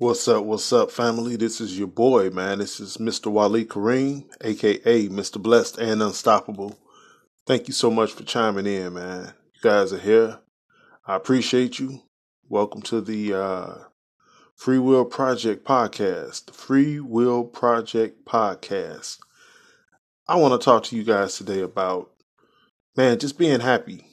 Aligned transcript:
What's 0.00 0.28
up? 0.28 0.44
What's 0.44 0.72
up, 0.72 0.92
family? 0.92 1.34
This 1.34 1.60
is 1.60 1.76
your 1.76 1.88
boy, 1.88 2.30
man. 2.30 2.60
This 2.60 2.78
is 2.78 2.98
Mr. 2.98 3.32
Wali 3.32 3.64
Kareem, 3.64 4.26
aka 4.42 5.08
Mr. 5.08 5.42
Blessed 5.42 5.78
and 5.78 6.00
Unstoppable. 6.00 6.78
Thank 7.48 7.66
you 7.66 7.74
so 7.74 7.90
much 7.90 8.12
for 8.12 8.22
chiming 8.22 8.66
in, 8.66 8.94
man. 8.94 9.32
You 9.54 9.60
guys 9.60 9.92
are 9.92 9.98
here. 9.98 10.38
I 11.04 11.16
appreciate 11.16 11.80
you. 11.80 12.02
Welcome 12.48 12.80
to 12.82 13.00
the 13.00 13.34
uh, 13.34 13.74
Free 14.54 14.78
Will 14.78 15.04
Project 15.04 15.66
podcast. 15.66 16.46
The 16.46 16.52
Free 16.52 17.00
Will 17.00 17.42
Project 17.42 18.24
podcast. 18.24 19.18
I 20.28 20.36
want 20.36 20.60
to 20.60 20.64
talk 20.64 20.84
to 20.84 20.96
you 20.96 21.02
guys 21.02 21.36
today 21.36 21.58
about, 21.58 22.12
man, 22.96 23.18
just 23.18 23.36
being 23.36 23.58
happy. 23.58 24.06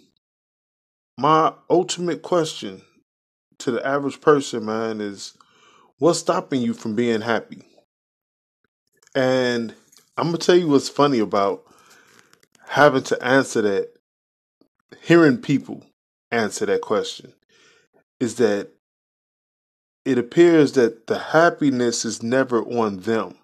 My 1.20 1.54
ultimate 1.70 2.24
question 2.24 2.82
to 3.60 3.70
the 3.70 3.86
average 3.86 4.20
person, 4.20 4.66
man, 4.66 5.00
is 5.00 5.38
What's 5.98 6.20
stopping 6.20 6.62
you 6.62 6.73
from 6.73 6.94
being 6.94 7.22
happy? 7.22 7.62
And 9.16 9.73
I'm 10.17 10.27
going 10.27 10.38
to 10.38 10.45
tell 10.45 10.58
you 10.58 10.67
what's 10.67 10.90
funny 10.90 11.20
about 11.20 11.63
having 12.67 13.03
to 13.03 13.23
answer 13.23 13.62
that, 13.62 13.94
hearing 15.02 15.38
people 15.38 15.86
answer 16.31 16.66
that 16.66 16.81
question, 16.81 17.31
is 18.20 18.36
that 18.36 18.72
it 20.03 20.17
appears 20.17 20.73
that 20.73 21.08
the 21.08 21.17
happiness 21.17 22.03
is 22.03 22.22
never 22.22 22.62
on 22.64 23.00
them, 23.00 23.36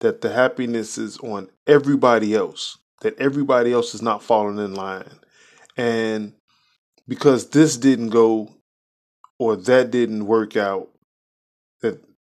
that 0.00 0.22
the 0.22 0.32
happiness 0.32 0.96
is 0.96 1.18
on 1.18 1.50
everybody 1.66 2.34
else, 2.34 2.78
that 3.02 3.18
everybody 3.18 3.70
else 3.70 3.94
is 3.94 4.00
not 4.00 4.22
falling 4.22 4.58
in 4.58 4.74
line. 4.74 5.20
And 5.76 6.32
because 7.06 7.50
this 7.50 7.76
didn't 7.76 8.08
go 8.08 8.54
or 9.38 9.56
that 9.56 9.90
didn't 9.90 10.24
work 10.24 10.56
out, 10.56 10.88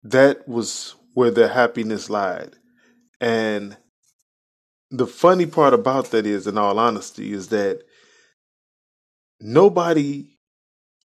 that 0.04 0.48
was 0.48 0.96
where 1.14 1.32
their 1.32 1.50
happiness 1.50 2.10
lied. 2.10 2.56
And 3.20 3.78
the 4.90 5.08
funny 5.08 5.46
part 5.46 5.74
about 5.74 6.12
that 6.12 6.26
is, 6.26 6.48
in 6.48 6.58
all 6.58 6.80
honesty, 6.80 7.34
is 7.34 7.50
that 7.50 7.84
nobody 9.40 10.38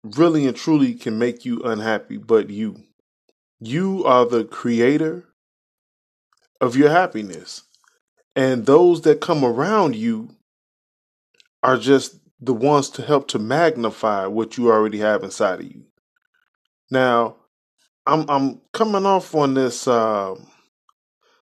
really 0.03 0.47
and 0.47 0.55
truly 0.55 0.93
can 0.93 1.17
make 1.17 1.45
you 1.45 1.61
unhappy 1.63 2.17
but 2.17 2.49
you. 2.49 2.83
You 3.59 4.03
are 4.05 4.25
the 4.25 4.43
creator 4.43 5.25
of 6.59 6.75
your 6.75 6.89
happiness. 6.89 7.63
And 8.35 8.65
those 8.65 9.01
that 9.01 9.21
come 9.21 9.43
around 9.43 9.95
you 9.95 10.29
are 11.61 11.77
just 11.77 12.19
the 12.39 12.53
ones 12.53 12.89
to 12.89 13.01
help 13.01 13.27
to 13.29 13.39
magnify 13.39 14.25
what 14.27 14.57
you 14.57 14.69
already 14.69 14.99
have 14.99 15.23
inside 15.23 15.61
of 15.61 15.65
you. 15.65 15.83
Now, 16.91 17.37
I'm 18.05 18.29
I'm 18.29 18.61
coming 18.73 19.05
off 19.05 19.33
on 19.33 19.53
this 19.53 19.87
uh, 19.87 20.35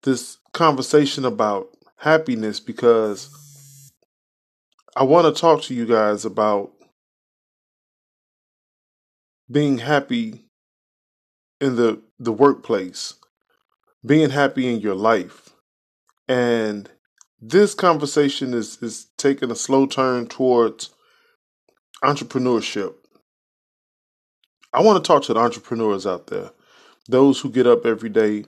this 0.02 0.38
conversation 0.52 1.24
about 1.24 1.68
happiness 1.96 2.58
because 2.60 3.92
I 4.96 5.02
want 5.02 5.34
to 5.34 5.40
talk 5.40 5.62
to 5.62 5.74
you 5.74 5.86
guys 5.86 6.24
about 6.24 6.72
being 9.50 9.78
happy 9.78 10.44
in 11.60 11.77
the 11.77 12.00
the 12.18 12.32
workplace, 12.32 13.14
being 14.05 14.30
happy 14.30 14.72
in 14.72 14.80
your 14.80 14.94
life, 14.94 15.50
and 16.28 16.90
this 17.42 17.74
conversation 17.74 18.55
is 18.55 18.83
is 18.83 19.08
taking 19.18 19.50
a 19.50 19.56
slow 19.56 19.86
turn 19.86 20.27
towards 20.27 20.90
entrepreneurship 22.02 22.94
I 24.78 24.80
want 24.80 25.02
to 25.02 25.08
talk 25.08 25.24
to 25.24 25.34
the 25.34 25.40
entrepreneurs 25.40 26.06
out 26.06 26.28
there, 26.28 26.52
those 27.08 27.40
who 27.40 27.50
get 27.50 27.66
up 27.66 27.84
every 27.84 28.10
day, 28.10 28.44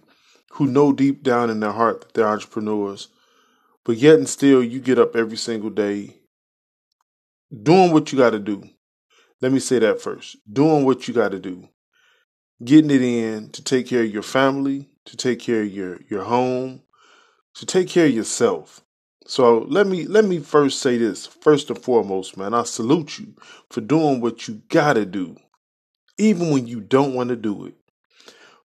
who 0.53 0.69
know 0.69 0.93
deep 0.93 1.25
down 1.25 1.51
in 1.51 1.59
their 1.59 1.73
heart 1.73 2.03
that 2.03 2.15
they're 2.15 2.29
entrepreneurs, 2.29 3.09
but 3.85 3.97
yet 3.97 4.15
and 4.15 4.29
still 4.29 4.63
you 4.63 4.79
get 4.79 5.01
up 5.01 5.17
every 5.17 5.37
single 5.37 5.71
day 5.71 6.19
doing 7.65 7.93
what 7.93 8.13
you 8.13 8.19
got 8.19 8.31
to 8.31 8.39
do. 8.39 8.63
Let 9.41 9.51
me 9.51 9.59
say 9.59 9.81
that 9.81 10.01
first 10.01 10.37
doing 10.53 10.85
what 10.85 11.09
you 11.09 11.15
got 11.15 11.33
to 11.33 11.41
do, 11.41 11.69
getting 12.65 12.93
it 12.93 13.03
in 13.03 13.49
to 13.51 13.65
take 13.65 13.89
care 13.89 14.05
of 14.05 14.15
your 14.15 14.23
family, 14.23 14.89
to 15.07 15.17
take 15.17 15.41
care 15.41 15.63
of 15.63 15.73
your, 15.73 15.99
your 16.09 16.23
home, 16.23 16.83
to 17.55 17.67
take 17.67 17.89
care 17.89 18.07
of 18.07 18.13
yourself. 18.13 18.83
So 19.27 19.67
let 19.69 19.89
me 19.89 20.07
let 20.07 20.25
me 20.25 20.39
first 20.39 20.79
say 20.79 20.97
this. 20.97 21.27
First 21.27 21.71
and 21.71 21.83
foremost, 21.83 22.37
man, 22.37 22.55
I 22.55 22.63
salute 22.63 23.19
you 23.19 23.35
for 23.69 23.81
doing 23.81 24.21
what 24.21 24.47
you 24.47 24.63
gotta 24.69 25.05
do 25.05 25.37
even 26.21 26.51
when 26.51 26.67
you 26.67 26.81
don't 26.81 27.15
want 27.15 27.31
to 27.31 27.37
do 27.37 27.67
it. 27.67 27.75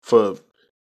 For 0.02 0.38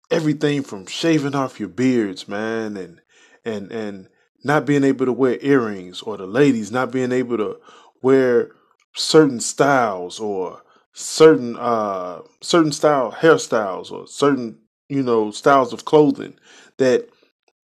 everything 0.10 0.64
from 0.64 0.86
shaving 0.86 1.36
off 1.36 1.60
your 1.60 1.70
beards, 1.70 2.28
man, 2.28 2.78
and 2.78 3.02
and 3.44 3.72
and 3.72 4.08
not 4.44 4.66
being 4.66 4.84
able 4.84 5.06
to 5.06 5.14
wear 5.14 5.38
earrings, 5.42 6.02
or 6.02 6.18
the 6.18 6.28
ladies 6.28 6.72
not 6.72 6.92
being 6.92 7.12
able 7.12 7.38
to 7.38 7.58
wear 8.02 8.52
certain 8.96 9.40
styles 9.40 10.20
or 10.20 10.62
certain 10.94 11.56
uh 11.58 12.22
certain 12.42 12.72
style 12.72 13.12
hairstyles 13.12 13.92
or 13.92 14.06
certain 14.08 14.58
you 14.90 15.02
know 15.02 15.32
styles 15.32 15.72
of 15.72 15.86
clothing 15.86 16.34
that 16.78 17.08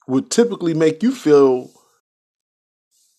would 0.07 0.31
typically 0.31 0.73
make 0.73 1.03
you 1.03 1.13
feel 1.13 1.69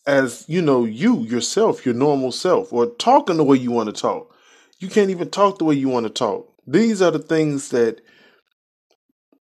as 0.07 0.47
you 0.49 0.63
know 0.63 0.85
you 0.87 1.21
yourself 1.25 1.85
your 1.85 1.95
normal 1.95 2.33
self 2.33 2.73
or 2.73 2.87
talking 2.87 3.37
the 3.37 3.45
way 3.45 3.59
you 3.59 3.71
want 3.71 3.95
to 3.95 4.01
talk 4.01 4.35
you 4.79 4.89
can't 4.89 5.11
even 5.11 5.31
talk 5.31 5.59
the 5.59 5.65
way 5.65 5.75
you 5.75 5.89
want 5.89 6.07
to 6.07 6.11
talk. 6.11 6.53
These 6.67 7.03
are 7.03 7.11
the 7.11 7.19
things 7.19 7.71
that 7.71 8.01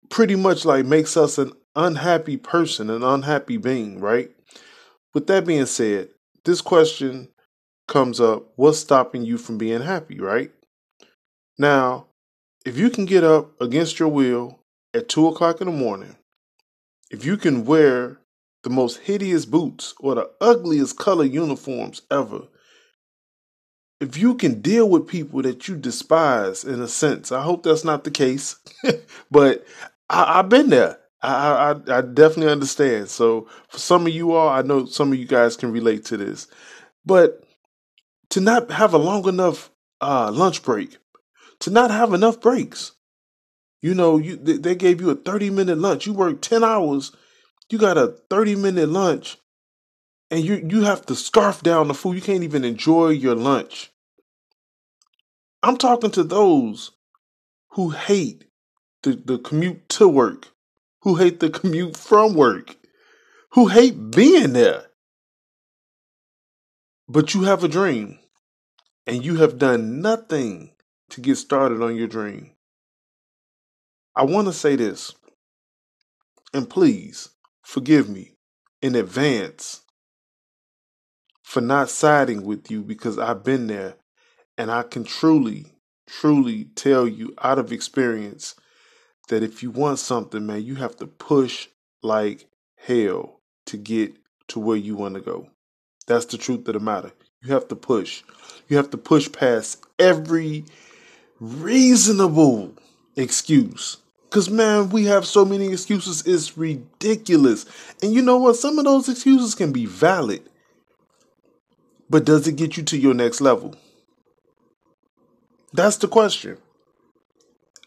pretty 0.09 0.35
much 0.35 0.65
like 0.65 0.85
makes 0.85 1.17
us 1.17 1.37
an 1.37 1.51
unhappy 1.75 2.37
person, 2.37 2.89
an 2.89 3.03
unhappy 3.03 3.57
being, 3.57 3.99
right? 3.99 4.31
With 5.13 5.27
that 5.27 5.45
being 5.45 5.65
said, 5.65 6.09
this 6.45 6.61
question 6.61 7.29
comes 7.87 8.21
up 8.21 8.47
what's 8.55 8.77
stopping 8.77 9.23
you 9.23 9.37
from 9.37 9.57
being 9.57 9.81
happy, 9.81 10.19
right? 10.19 10.51
Now, 11.57 12.07
if 12.65 12.77
you 12.77 12.89
can 12.89 13.05
get 13.05 13.23
up 13.23 13.59
against 13.61 13.99
your 13.99 14.09
will 14.09 14.59
at 14.93 15.09
two 15.09 15.27
o'clock 15.27 15.61
in 15.61 15.67
the 15.67 15.73
morning, 15.73 16.15
if 17.09 17.25
you 17.25 17.37
can 17.37 17.65
wear 17.65 18.19
the 18.63 18.69
most 18.69 18.99
hideous 18.99 19.45
boots 19.45 19.93
or 19.99 20.15
the 20.15 20.29
ugliest 20.39 20.97
color 20.97 21.25
uniforms 21.25 22.01
ever, 22.11 22.41
if 23.99 24.17
you 24.17 24.35
can 24.35 24.61
deal 24.61 24.89
with 24.89 25.07
people 25.07 25.41
that 25.41 25.67
you 25.67 25.75
despise 25.75 26.63
in 26.63 26.81
a 26.81 26.87
sense, 26.87 27.31
I 27.31 27.41
hope 27.41 27.63
that's 27.63 27.83
not 27.83 28.03
the 28.03 28.11
case, 28.11 28.55
but 29.31 29.65
I, 30.09 30.37
have 30.37 30.49
been 30.49 30.69
there. 30.69 30.99
I, 31.21 31.75
I, 31.87 31.97
I 31.97 32.01
definitely 32.01 32.51
understand. 32.51 33.09
So 33.09 33.47
for 33.67 33.77
some 33.77 34.07
of 34.07 34.13
you 34.13 34.33
all, 34.33 34.49
I 34.49 34.61
know 34.61 34.85
some 34.85 35.11
of 35.11 35.19
you 35.19 35.25
guys 35.25 35.57
can 35.57 35.71
relate 35.71 36.05
to 36.05 36.17
this, 36.17 36.47
but 37.05 37.43
to 38.29 38.39
not 38.39 38.71
have 38.71 38.93
a 38.93 38.97
long 38.97 39.27
enough 39.27 39.69
uh, 39.99 40.31
lunch 40.31 40.63
break, 40.63 40.97
to 41.59 41.69
not 41.69 41.91
have 41.91 42.13
enough 42.13 42.39
breaks, 42.39 42.93
you 43.81 43.93
know, 43.93 44.17
you 44.17 44.35
they 44.35 44.75
gave 44.75 45.01
you 45.01 45.09
a 45.09 45.15
thirty 45.15 45.49
minute 45.49 45.77
lunch. 45.77 46.05
You 46.05 46.13
work 46.13 46.41
ten 46.41 46.63
hours, 46.63 47.11
you 47.69 47.77
got 47.77 47.97
a 47.97 48.15
thirty 48.29 48.55
minute 48.55 48.89
lunch, 48.89 49.37
and 50.31 50.43
you 50.43 50.65
you 50.69 50.81
have 50.83 51.05
to 51.07 51.15
scarf 51.15 51.61
down 51.61 51.87
the 51.87 51.93
food. 51.93 52.15
You 52.15 52.21
can't 52.21 52.43
even 52.43 52.63
enjoy 52.63 53.09
your 53.09 53.35
lunch. 53.35 53.91
I'm 55.63 55.77
talking 55.77 56.11
to 56.11 56.23
those 56.23 56.91
who 57.71 57.89
hate 57.89 58.45
the, 59.03 59.21
the 59.23 59.37
commute 59.37 59.89
to 59.89 60.07
work, 60.07 60.49
who 61.01 61.15
hate 61.15 61.39
the 61.39 61.49
commute 61.49 61.97
from 61.97 62.33
work, 62.33 62.77
who 63.51 63.67
hate 63.67 64.11
being 64.11 64.53
there. 64.53 64.85
But 67.07 67.33
you 67.33 67.43
have 67.43 67.63
a 67.63 67.67
dream 67.67 68.19
and 69.07 69.25
you 69.25 69.37
have 69.37 69.57
done 69.57 70.01
nothing 70.01 70.71
to 71.09 71.21
get 71.21 71.35
started 71.35 71.81
on 71.81 71.95
your 71.95 72.07
dream. 72.07 72.51
I 74.15 74.23
want 74.23 74.47
to 74.47 74.53
say 74.53 74.75
this, 74.75 75.13
and 76.53 76.69
please 76.69 77.29
forgive 77.63 78.09
me 78.09 78.35
in 78.81 78.95
advance 78.95 79.81
for 81.49 81.61
not 81.61 81.89
siding 81.89 82.43
with 82.43 82.69
you 82.69 82.83
because 82.83 83.17
I've 83.17 83.43
been 83.43 83.65
there 83.65 83.95
and 84.55 84.69
I 84.69 84.83
can 84.83 85.03
truly, 85.03 85.73
truly 86.05 86.65
tell 86.75 87.07
you 87.07 87.33
out 87.41 87.57
of 87.57 87.71
experience 87.71 88.53
that 89.29 89.41
if 89.41 89.63
you 89.63 89.71
want 89.71 89.97
something, 89.97 90.45
man, 90.45 90.63
you 90.63 90.75
have 90.75 90.95
to 90.97 91.07
push 91.07 91.67
like 92.03 92.45
hell 92.77 93.39
to 93.65 93.77
get 93.77 94.13
to 94.49 94.59
where 94.59 94.77
you 94.77 94.95
want 94.95 95.15
to 95.15 95.21
go. 95.21 95.49
That's 96.05 96.25
the 96.25 96.37
truth 96.37 96.67
of 96.67 96.75
the 96.75 96.79
matter. 96.79 97.13
You 97.41 97.51
have 97.51 97.67
to 97.69 97.75
push. 97.75 98.21
You 98.67 98.77
have 98.77 98.91
to 98.91 98.97
push 98.97 99.31
past 99.31 99.83
every 99.97 100.65
reasonable 101.39 102.75
excuse. 103.15 103.97
Because, 104.25 104.51
man, 104.51 104.91
we 104.91 105.05
have 105.05 105.25
so 105.25 105.45
many 105.45 105.69
excuses, 105.69 106.21
it's 106.27 106.55
ridiculous. 106.55 107.65
And 108.03 108.13
you 108.13 108.21
know 108.21 108.37
what? 108.37 108.55
Some 108.55 108.77
of 108.77 108.85
those 108.85 109.09
excuses 109.09 109.55
can 109.55 109.71
be 109.71 109.87
valid. 109.87 110.43
But 112.09 112.25
does 112.25 112.47
it 112.47 112.55
get 112.55 112.77
you 112.77 112.83
to 112.83 112.97
your 112.97 113.13
next 113.13 113.39
level? 113.41 113.75
That's 115.73 115.97
the 115.97 116.07
question. 116.07 116.57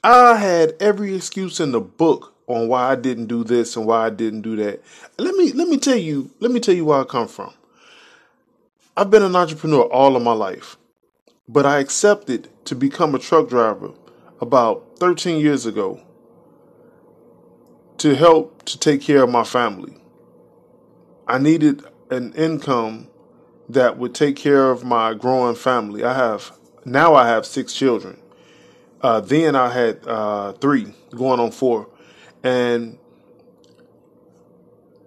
I 0.05 0.37
had 0.37 0.75
every 0.81 1.15
excuse 1.15 1.61
in 1.61 1.73
the 1.73 1.81
book 1.81 2.35
on 2.47 2.69
why 2.69 2.93
I 2.93 2.95
didn't 2.97 3.27
do 3.27 3.45
this 3.45 3.77
and 3.77 3.87
why 3.87 4.07
I 4.07 4.11
didn't 4.11 4.43
do 4.43 4.57
that. 4.57 4.83
Let 5.19 5.35
me 5.35 5.53
let 5.53 5.69
me 5.69 5.79
tell 5.79 5.97
you, 5.97 6.31
let 6.41 6.51
me 6.51 6.61
tell 6.61 6.75
you 6.75 6.85
where 6.85 7.01
I 7.01 7.05
come 7.05 7.29
from. 7.29 7.53
I've 8.97 9.11
been 9.11 9.23
an 9.23 9.37
entrepreneur 9.37 9.83
all 9.85 10.17
of 10.17 10.23
my 10.23 10.33
life, 10.33 10.77
but 11.49 11.65
I 11.65 11.79
accepted 11.79 12.49
to 12.67 12.75
become 12.75 13.15
a 13.15 13.19
truck 13.19 13.49
driver 13.49 13.93
about 14.41 14.99
13 14.99 15.41
years 15.41 15.67
ago 15.67 16.01
to 17.99 18.15
help 18.15 18.65
to 18.65 18.79
take 18.79 19.01
care 19.01 19.23
of 19.23 19.31
my 19.31 19.45
family. 19.45 19.97
I 21.27 21.39
needed 21.39 21.85
an 22.11 22.33
income 22.35 23.09
that 23.73 23.99
would 23.99 24.15
take 24.15 24.37
care 24.37 24.71
of 24.71 24.85
my 24.85 25.15
growing 25.15 25.55
family. 25.55 26.05
I 26.05 26.15
have 26.15 26.53
now 26.85 27.15
I 27.15 27.27
have 27.29 27.47
six 27.47 27.73
children. 27.73 28.19
Uh, 29.01 29.21
then 29.21 29.57
I 29.57 29.73
had 29.73 30.07
uh, 30.07 30.53
three, 30.53 30.95
going 31.11 31.41
on 31.41 31.51
four, 31.51 31.89
and 32.43 32.99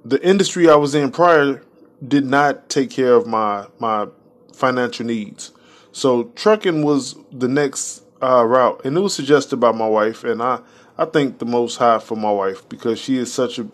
the 0.04 0.22
industry 0.22 0.70
I 0.70 0.76
was 0.76 0.94
in 0.94 1.12
prior 1.12 1.64
did 2.06 2.26
not 2.26 2.70
take 2.70 2.90
care 2.90 3.14
of 3.14 3.26
my 3.26 3.68
my 3.80 4.08
financial 4.54 5.06
needs. 5.06 5.52
So 5.92 6.26
trucking 6.36 6.84
was 6.84 7.16
the 7.32 7.48
next 7.48 8.04
uh, 8.22 8.44
route, 8.46 8.82
and 8.84 8.98
it 8.98 9.00
was 9.00 9.16
suggested 9.16 9.58
by 9.58 9.72
my 9.72 9.88
wife, 9.88 10.24
and 10.24 10.42
I 10.42 10.60
I 10.98 11.06
thank 11.06 11.40
the 11.40 11.46
Most 11.46 11.78
High 11.78 12.00
for 12.00 12.16
my 12.16 12.32
wife 12.32 12.68
because 12.68 13.00
she 13.00 13.18
is 13.18 13.32
such 13.34 13.60
a 13.60 13.68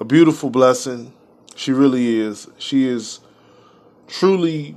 a 0.00 0.04
beautiful 0.04 0.50
blessing. 0.50 1.12
She 1.54 1.70
really 1.70 2.18
is. 2.18 2.48
She 2.58 2.88
is 2.88 3.20
truly 4.12 4.76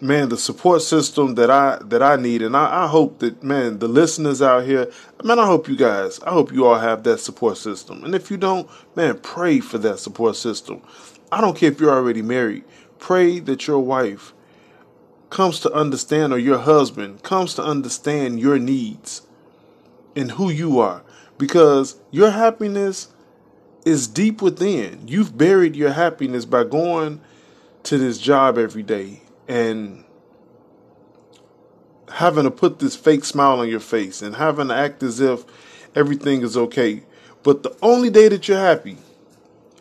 man 0.00 0.30
the 0.30 0.36
support 0.36 0.80
system 0.80 1.34
that 1.34 1.50
I 1.50 1.78
that 1.82 2.02
I 2.02 2.16
need. 2.16 2.40
And 2.40 2.56
I, 2.56 2.84
I 2.84 2.86
hope 2.86 3.18
that 3.18 3.42
man 3.42 3.78
the 3.78 3.88
listeners 3.88 4.40
out 4.40 4.64
here 4.64 4.90
man 5.22 5.38
I 5.38 5.46
hope 5.46 5.68
you 5.68 5.76
guys 5.76 6.20
I 6.20 6.30
hope 6.30 6.52
you 6.52 6.66
all 6.66 6.78
have 6.78 7.02
that 7.04 7.18
support 7.18 7.58
system. 7.58 8.02
And 8.02 8.14
if 8.14 8.30
you 8.30 8.38
don't 8.38 8.68
man 8.94 9.18
pray 9.18 9.60
for 9.60 9.78
that 9.78 9.98
support 9.98 10.36
system. 10.36 10.82
I 11.30 11.40
don't 11.40 11.56
care 11.56 11.70
if 11.70 11.80
you're 11.80 11.94
already 11.94 12.22
married. 12.22 12.64
Pray 12.98 13.40
that 13.40 13.66
your 13.66 13.80
wife 13.80 14.32
comes 15.28 15.60
to 15.60 15.72
understand 15.72 16.32
or 16.32 16.38
your 16.38 16.58
husband 16.58 17.22
comes 17.22 17.52
to 17.54 17.62
understand 17.62 18.40
your 18.40 18.58
needs 18.58 19.22
and 20.14 20.30
who 20.32 20.48
you 20.48 20.78
are. 20.78 21.02
Because 21.36 21.96
your 22.10 22.30
happiness 22.30 23.08
is 23.84 24.08
deep 24.08 24.40
within. 24.40 25.06
You've 25.06 25.36
buried 25.36 25.76
your 25.76 25.92
happiness 25.92 26.46
by 26.46 26.64
going 26.64 27.20
to 27.86 27.98
this 27.98 28.18
job 28.18 28.58
every 28.58 28.82
day 28.82 29.22
and 29.46 30.04
having 32.12 32.44
to 32.44 32.50
put 32.50 32.78
this 32.78 32.96
fake 32.96 33.24
smile 33.24 33.60
on 33.60 33.68
your 33.68 33.80
face 33.80 34.22
and 34.22 34.34
having 34.36 34.68
to 34.68 34.74
act 34.74 35.02
as 35.02 35.20
if 35.20 35.44
everything 35.94 36.42
is 36.42 36.56
okay. 36.56 37.02
But 37.42 37.62
the 37.62 37.76
only 37.82 38.10
day 38.10 38.28
that 38.28 38.48
you're 38.48 38.58
happy 38.58 38.96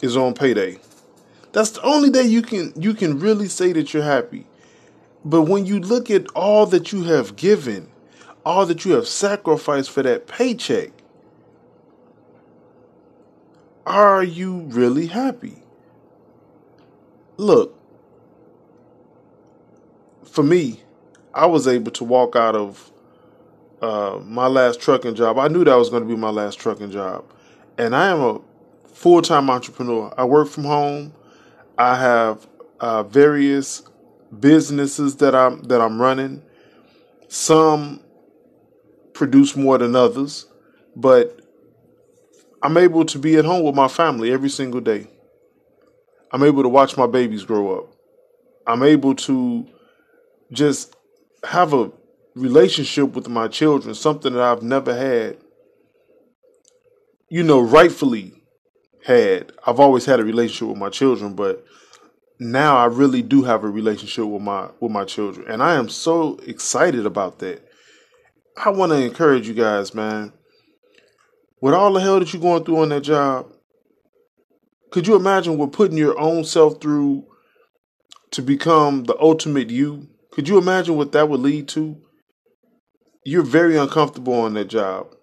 is 0.02 0.16
on 0.16 0.36
payday. 0.36 0.80
That's 1.52 1.72
the 1.72 1.82
only 1.82 2.10
day 2.10 2.24
you 2.24 2.42
can 2.42 2.74
you 2.76 2.94
can 2.94 3.20
really 3.20 3.48
say 3.48 3.72
that 3.74 3.94
you're 3.94 4.04
happy. 4.04 4.46
But 5.24 5.44
when 5.44 5.66
you 5.66 5.80
look 5.80 6.12
at 6.12 6.28
all 6.36 6.68
that 6.68 6.92
you 6.92 7.04
have 7.06 7.36
given, 7.36 7.90
all 8.46 8.68
that 8.68 8.86
you 8.86 8.92
have 8.92 9.08
sacrificed 9.08 9.90
for 9.90 10.04
that 10.04 10.28
paycheck, 10.28 10.92
are 13.88 14.24
you 14.24 14.60
really 14.68 15.08
happy? 15.08 15.64
Look, 17.38 17.76
for 20.36 20.44
me, 20.44 20.82
I 21.34 21.46
was 21.46 21.66
able 21.68 21.92
to 21.92 22.04
walk 22.04 22.36
out 22.36 22.56
of 22.56 22.92
uh, 23.82 24.20
my 24.24 24.48
last 24.48 24.82
trucking 24.82 25.16
job. 25.16 25.40
I 25.40 25.48
knew 25.48 25.64
that 25.64 25.76
was 25.76 25.90
going 25.90 26.04
to 26.04 26.10
be 26.10 26.16
my 26.16 26.30
last 26.30 26.60
trucking 26.60 26.92
job, 26.92 27.26
and 27.78 27.96
I 27.96 28.10
am 28.10 28.20
a 28.20 28.42
full 28.88 29.22
time 29.22 29.50
entrepreneur. 29.50 30.14
I 30.18 30.26
work 30.26 30.50
from 30.50 30.66
home. 30.66 31.14
I 31.78 31.96
have 31.98 32.48
uh, 32.82 33.04
various 33.04 33.84
businesses 34.38 35.16
that 35.18 35.34
I'm 35.34 35.64
that 35.64 35.80
I'm 35.80 36.02
running. 36.02 36.44
Some 37.30 38.02
produce 39.14 39.56
more 39.56 39.78
than 39.78 39.96
others, 39.96 40.48
but 40.98 41.40
I'm 42.62 42.76
able 42.76 43.06
to 43.06 43.20
be 43.20 43.38
at 43.38 43.46
home 43.46 43.64
with 43.64 43.76
my 43.76 43.88
family 43.88 44.34
every 44.34 44.50
single 44.50 44.82
day. 44.82 45.08
I'm 46.32 46.44
able 46.44 46.64
to 46.64 46.70
watch 46.70 46.98
my 46.98 47.08
babies 47.08 47.46
grow 47.46 47.78
up. 47.78 47.94
I'm 48.68 48.84
able 48.84 49.16
to 49.16 49.68
just 50.52 50.96
have 51.44 51.74
a 51.74 51.92
relationship 52.36 53.14
with 53.14 53.30
my 53.30 53.48
children, 53.48 53.96
something 53.96 54.34
that 54.34 54.42
I've 54.42 54.64
never 54.64 54.96
had, 54.96 55.38
you 57.30 57.44
know, 57.44 57.60
rightfully 57.60 58.34
had. 59.04 59.52
I've 59.66 59.80
always 59.80 60.06
had 60.06 60.20
a 60.20 60.24
relationship 60.24 60.70
with 60.70 60.78
my 60.78 60.90
children, 60.90 61.34
but 61.34 61.66
now 62.40 62.78
I 62.78 62.86
really 62.86 63.22
do 63.22 63.44
have 63.44 63.64
a 63.64 63.70
relationship 63.70 64.26
with 64.26 64.42
my 64.42 64.70
with 64.80 64.92
my 64.92 65.06
children, 65.06 65.48
and 65.48 65.64
I 65.64 65.76
am 65.76 65.90
so 65.90 66.38
excited 66.46 67.06
about 67.06 67.40
that. 67.40 67.66
I 68.58 68.70
want 68.70 68.92
to 68.92 69.02
encourage 69.02 69.48
you 69.48 69.54
guys, 69.54 69.94
man. 69.94 70.34
With 71.62 71.74
all 71.74 71.94
the 71.94 72.02
hell 72.02 72.20
that 72.20 72.32
you're 72.34 72.42
going 72.42 72.64
through 72.64 72.80
on 72.80 72.90
that 72.90 73.02
job, 73.02 73.52
could 74.92 75.08
you 75.08 75.16
imagine 75.16 75.58
what 75.58 75.72
putting 75.72 75.98
your 75.98 76.20
own 76.20 76.44
self 76.44 76.82
through 76.82 77.26
to 78.32 78.42
become 78.42 79.06
the 79.06 79.18
ultimate 79.20 79.70
you? 79.70 80.08
Could 80.36 80.50
you 80.50 80.58
imagine 80.58 80.98
what 80.98 81.14
that 81.14 81.30
would 81.30 81.40
lead 81.40 81.70
to? 81.70 81.98
You're 83.24 83.44
very 83.44 83.78
uncomfortable 83.78 84.34
on 84.34 84.54
that 84.56 84.68
job. 84.68 85.16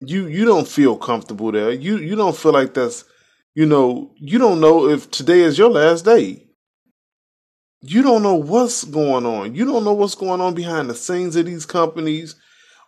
You 0.00 0.26
you 0.26 0.44
don't 0.44 0.66
feel 0.66 0.96
comfortable 0.96 1.52
there. 1.52 1.70
You 1.70 1.98
you 1.98 2.16
don't 2.16 2.36
feel 2.36 2.52
like 2.52 2.74
that's 2.74 3.04
you 3.54 3.66
know, 3.66 4.12
you 4.16 4.38
don't 4.38 4.60
know 4.60 4.88
if 4.88 5.10
today 5.10 5.40
is 5.40 5.58
your 5.58 5.68
last 5.70 6.04
day. 6.04 6.46
You 7.82 8.02
don't 8.02 8.22
know 8.22 8.36
what's 8.36 8.84
going 8.84 9.26
on. 9.26 9.54
You 9.54 9.64
don't 9.64 9.84
know 9.84 9.94
what's 9.94 10.14
going 10.14 10.40
on 10.40 10.54
behind 10.54 10.88
the 10.88 10.94
scenes 10.94 11.34
of 11.34 11.46
these 11.46 11.66
companies, 11.66 12.36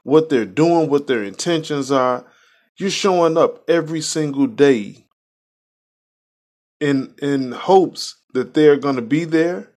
what 0.05 0.29
they're 0.29 0.45
doing, 0.47 0.89
what 0.89 1.09
their 1.09 1.25
intentions 1.25 1.91
are. 1.91 2.25
You're 2.79 2.91
showing 2.91 3.37
up 3.37 3.69
every 3.69 4.01
single 4.01 4.47
day 4.47 5.07
in 6.81 7.15
in 7.21 7.53
hopes 7.53 8.17
that 8.33 8.55
they're 8.55 8.77
going 8.77 8.97
to 8.97 9.03
be 9.03 9.25
there 9.25 9.70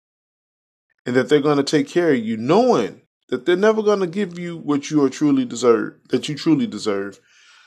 and 1.06 1.16
that 1.16 1.30
they're 1.30 1.42
going 1.42 1.58
to 1.58 1.64
take 1.64 1.88
care 1.88 2.12
of 2.12 2.20
you, 2.20 2.38
knowing 2.38 3.02
that 3.30 3.46
they're 3.46 3.56
never 3.56 3.82
going 3.82 4.00
to 4.00 4.08
give 4.08 4.38
you 4.38 4.58
what 4.58 4.90
you 4.92 5.04
are 5.04 5.10
truly 5.10 5.46
deserve, 5.46 5.96
that 6.10 6.30
you 6.30 6.36
truly 6.36 6.68
deserve. 6.68 7.20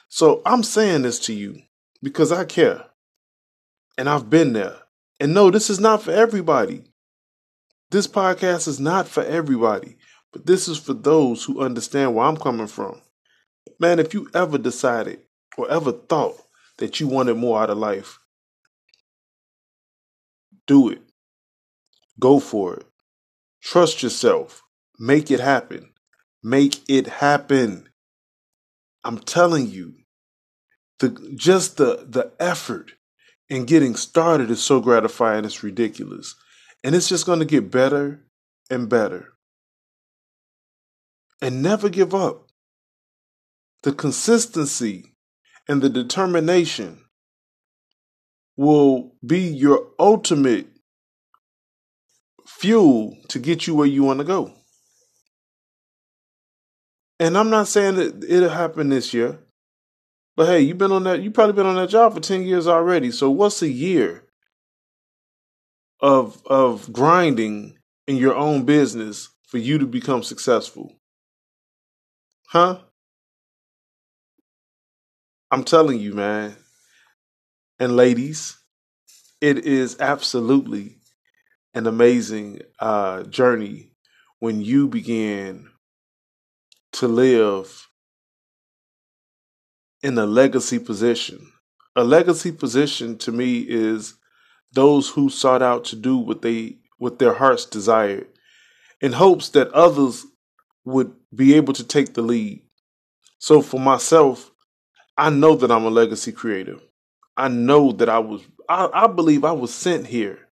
So 0.09 0.43
I'm 0.47 0.63
saying 0.63 1.03
this 1.03 1.19
to 1.21 1.33
you 1.33 1.61
because 2.03 2.33
I 2.33 2.45
care. 2.45 2.85
And 3.99 4.09
I've 4.09 4.29
been 4.29 4.53
there. 4.53 4.77
And 5.19 5.33
no, 5.33 5.51
this 5.51 5.71
is 5.71 5.81
not 5.81 6.03
for 6.03 6.13
everybody. 6.13 6.85
This 7.91 8.07
podcast 8.07 8.69
is 8.69 8.79
not 8.79 9.09
for 9.09 9.23
everybody, 9.25 9.97
but 10.33 10.47
this 10.47 10.69
is 10.69 10.79
for 10.79 10.93
those 10.93 11.45
who 11.45 11.63
understand 11.63 12.15
where 12.15 12.27
I'm 12.27 12.37
coming 12.37 12.67
from. 12.67 13.01
Man, 13.79 13.99
if 13.99 14.13
you 14.13 14.29
ever 14.35 14.59
decided 14.59 15.21
or 15.57 15.71
ever 15.71 15.93
thought 15.93 16.37
that 16.79 17.01
you 17.01 17.09
wanted 17.09 17.37
more 17.37 17.63
out 17.63 17.71
of 17.71 17.79
life, 17.79 18.19
do 20.67 20.91
it. 20.91 21.01
Go 22.19 22.41
for 22.41 22.75
it. 22.75 22.87
Trust 23.67 24.01
yourself. 24.01 24.63
Make 24.97 25.29
it 25.29 25.41
happen. 25.41 25.91
Make 26.41 26.89
it 26.89 27.09
happen. 27.09 27.89
I'm 29.03 29.19
telling 29.19 29.67
you, 29.67 29.95
the 31.01 31.09
just 31.35 31.77
the 31.77 32.07
the 32.09 32.31
effort 32.39 32.93
in 33.49 33.65
getting 33.65 33.97
started 33.97 34.53
is 34.53 34.63
so 34.63 34.79
gratifying. 34.81 35.45
It's 35.45 35.65
ridiculous, 35.65 36.37
and 36.85 36.95
it's 36.95 37.09
just 37.09 37.27
going 37.27 37.41
to 37.41 37.45
get 37.45 37.73
better 37.73 38.25
and 38.71 38.89
better. 38.89 39.33
And 41.43 41.61
never 41.61 41.89
give 41.89 42.15
up. 42.15 42.47
The 43.83 43.93
consistency 43.93 45.17
and 45.69 45.83
the 45.83 45.91
determination 45.91 47.01
will 48.57 49.17
be 49.27 49.41
your 49.41 49.89
ultimate 49.99 50.69
fuel 52.47 53.17
to 53.29 53.39
get 53.39 53.67
you 53.67 53.75
where 53.75 53.87
you 53.87 54.03
want 54.03 54.21
to 54.21 54.25
go. 54.25 54.53
And 57.19 57.37
I'm 57.37 57.51
not 57.51 57.69
saying 57.69 57.97
that 57.97 58.25
it'll 58.25 58.51
happen 58.51 58.89
this 58.89 59.15
year. 59.15 59.39
But 60.37 60.49
hey, 60.49 60.61
you've 60.61 60.79
been 60.79 60.93
on 60.93 61.05
that 61.05 61.23
you 61.23 61.31
probably 61.31 61.55
been 61.55 61.67
on 61.67 61.77
that 61.77 61.89
job 61.89 62.15
for 62.15 62.21
10 62.21 62.43
years 62.43 62.67
already. 62.67 63.11
So 63.11 63.31
what's 63.31 63.63
a 63.63 63.71
year 63.71 64.25
of 66.01 66.45
of 66.47 66.93
grinding 66.93 67.79
in 68.07 68.17
your 68.17 68.35
own 68.35 68.65
business 68.65 69.31
for 69.47 69.57
you 69.59 69.79
to 69.79 69.87
become 69.87 70.23
successful? 70.23 70.93
Huh? 72.49 72.81
I'm 75.51 75.65
telling 75.65 76.01
you, 76.01 76.13
man. 76.13 76.57
And 77.79 77.97
ladies, 77.97 78.59
it 79.41 79.65
is 79.65 79.97
absolutely 80.01 80.96
an 81.77 81.87
amazing 81.87 82.59
uh, 82.81 83.23
journey 83.25 83.91
when 84.39 84.63
you 84.63 84.89
begin 84.89 85.69
to 86.91 87.07
live 87.07 87.89
in 90.03 90.17
a 90.17 90.25
legacy 90.25 90.79
position. 90.79 91.53
A 91.95 92.03
legacy 92.03 92.51
position 92.51 93.19
to 93.19 93.31
me 93.31 93.59
is 93.61 94.15
those 94.73 95.11
who 95.11 95.29
sought 95.29 95.61
out 95.61 95.85
to 95.87 95.97
do 95.97 96.17
what 96.17 96.41
they 96.41 96.79
what 96.97 97.19
their 97.19 97.35
hearts 97.35 97.67
desired 97.67 98.27
in 99.03 99.13
hopes 99.13 99.51
that 99.51 99.71
others 99.73 100.25
would 100.87 101.13
be 101.35 101.55
able 101.55 101.75
to 101.75 101.85
take 101.85 102.15
the 102.15 102.23
lead. 102.23 102.63
So 103.39 103.61
for 103.61 103.79
myself, 103.79 104.51
I 105.19 105.29
know 105.29 105.55
that 105.57 105.71
I'm 105.71 105.85
a 105.85 105.91
legacy 105.91 106.33
creator. 106.33 106.79
I 107.37 107.49
know 107.49 107.93
that 107.93 108.09
I 108.09 108.19
was 108.21 108.41
I, 108.67 108.89
I 108.95 109.07
believe 109.09 109.45
I 109.45 109.53
was 109.53 109.75
sent 109.75 110.07
here. 110.07 110.46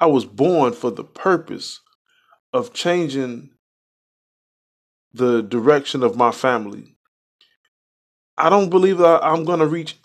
I 0.00 0.06
was 0.06 0.24
born 0.24 0.72
for 0.72 0.90
the 0.90 1.04
purpose 1.04 1.80
of 2.52 2.72
changing 2.72 3.50
the 5.12 5.42
direction 5.42 6.02
of 6.02 6.16
my 6.16 6.30
family. 6.30 6.96
I 8.36 8.50
don't 8.50 8.70
believe 8.70 8.98
that 8.98 9.24
I'm 9.24 9.44
going 9.44 9.58
to 9.58 9.66
reach 9.66 9.96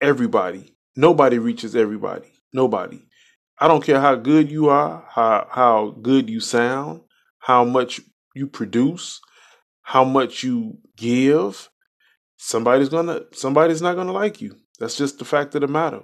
everybody. 0.00 0.74
Nobody 0.96 1.38
reaches 1.38 1.74
everybody. 1.74 2.28
Nobody. 2.52 3.02
I 3.58 3.68
don't 3.68 3.84
care 3.84 4.00
how 4.00 4.14
good 4.14 4.50
you 4.50 4.70
are, 4.70 5.04
how 5.08 5.46
how 5.50 5.90
good 6.00 6.30
you 6.30 6.40
sound, 6.40 7.02
how 7.38 7.62
much 7.64 8.00
you 8.34 8.46
produce, 8.46 9.20
how 9.82 10.02
much 10.02 10.42
you 10.42 10.78
give. 10.96 11.68
Somebody's 12.38 12.88
gonna 12.88 13.22
somebody's 13.32 13.82
not 13.82 13.96
gonna 13.96 14.12
like 14.12 14.40
you. 14.40 14.56
That's 14.78 14.96
just 14.96 15.18
the 15.18 15.26
fact 15.26 15.54
of 15.54 15.60
the 15.60 15.68
matter. 15.68 16.00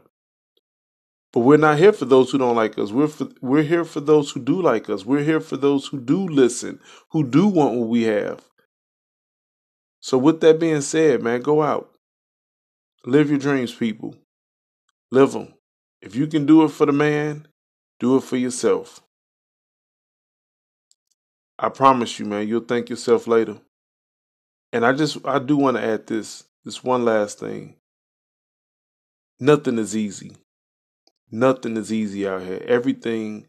But 1.33 1.41
we're 1.41 1.59
not 1.59 1.79
here 1.79 1.93
for 1.93 2.07
those 2.07 2.31
who 2.31 2.39
don't 2.39 2.57
like 2.57 2.79
us. 2.79 2.93
We're 2.93 3.09
for, 3.09 3.29
we're 3.43 3.63
here 3.63 3.85
for 3.85 4.01
those 4.01 4.31
who 4.31 4.41
do 4.41 4.63
like 4.63 4.89
us. 4.89 5.05
We're 5.05 5.25
here 5.25 5.41
for 5.41 5.57
those 5.57 5.87
who 5.87 6.01
do 6.01 6.27
listen, 6.27 6.81
who 7.11 7.29
do 7.29 7.47
want 7.47 7.77
what 7.77 7.89
we 7.89 8.05
have. 8.05 8.43
So 10.01 10.17
with 10.19 10.41
that 10.41 10.61
being 10.61 10.81
said, 10.83 11.23
man, 11.23 11.43
go 11.43 11.63
out. 11.63 11.93
Live 13.05 13.29
your 13.29 13.39
dreams, 13.39 13.75
people. 13.75 14.15
Live 15.11 15.33
them. 15.33 15.55
If 16.01 16.15
you 16.15 16.27
can 16.27 16.47
do 16.47 16.65
it 16.65 16.69
for 16.69 16.87
the 16.87 16.93
man, 16.93 17.49
do 17.99 18.17
it 18.17 18.23
for 18.23 18.37
yourself. 18.37 19.01
I 21.59 21.69
promise 21.71 22.19
you, 22.19 22.27
man, 22.27 22.47
you'll 22.47 22.61
thank 22.61 22.91
yourself 22.91 23.27
later. 23.27 23.59
And 24.73 24.85
I 24.85 24.93
just 24.93 25.19
I 25.25 25.39
do 25.39 25.57
want 25.57 25.77
to 25.77 25.83
add 25.83 26.07
this 26.07 26.45
this 26.65 26.85
one 26.85 27.05
last 27.05 27.39
thing. 27.39 27.77
Nothing 29.41 29.79
is 29.79 29.97
easy. 29.97 30.33
Nothing 31.31 31.77
is 31.77 31.93
easy 31.93 32.27
out 32.27 32.43
here. 32.43 32.63
Everything 32.67 33.47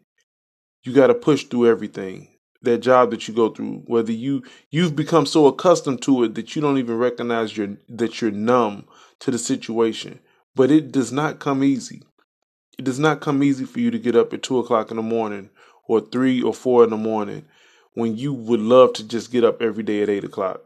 you 0.84 0.94
got 0.94 1.08
to 1.08 1.14
push 1.14 1.44
through 1.44 1.68
everything. 1.68 2.30
That 2.64 2.80
job 2.80 3.12
that 3.12 3.28
you 3.28 3.36
go 3.36 3.50
through, 3.50 3.84
whether 3.86 4.12
you 4.12 4.44
you've 4.72 4.96
become 4.96 5.28
so 5.28 5.46
accustomed 5.46 6.02
to 6.04 6.24
it 6.24 6.34
that 6.36 6.56
you 6.56 6.62
don't 6.62 6.80
even 6.80 6.98
recognize 6.98 7.56
your 7.56 7.78
that 7.88 8.20
you're 8.20 8.32
numb 8.32 8.88
to 9.20 9.30
the 9.30 9.38
situation. 9.38 10.20
But 10.56 10.72
it 10.72 10.92
does 10.92 11.12
not 11.12 11.40
come 11.40 11.64
easy. 11.64 12.02
It 12.80 12.84
does 12.84 12.98
not 12.98 13.22
come 13.22 13.44
easy 13.44 13.66
for 13.66 13.80
you 13.80 13.92
to 13.92 14.00
get 14.00 14.16
up 14.16 14.34
at 14.34 14.42
two 14.42 14.58
o'clock 14.58 14.90
in 14.90 14.98
the 14.98 15.04
morning 15.04 15.52
or 15.88 16.02
three 16.02 16.42
or 16.42 16.54
four 16.54 16.84
in 16.84 16.90
the 16.90 16.98
morning 16.98 17.46
when 17.94 18.18
you 18.18 18.34
would 18.34 18.60
love 18.60 18.94
to 18.94 19.08
just 19.08 19.32
get 19.32 19.44
up 19.44 19.62
every 19.62 19.84
day 19.84 20.02
at 20.02 20.10
eight 20.10 20.24
o'clock. 20.24 20.62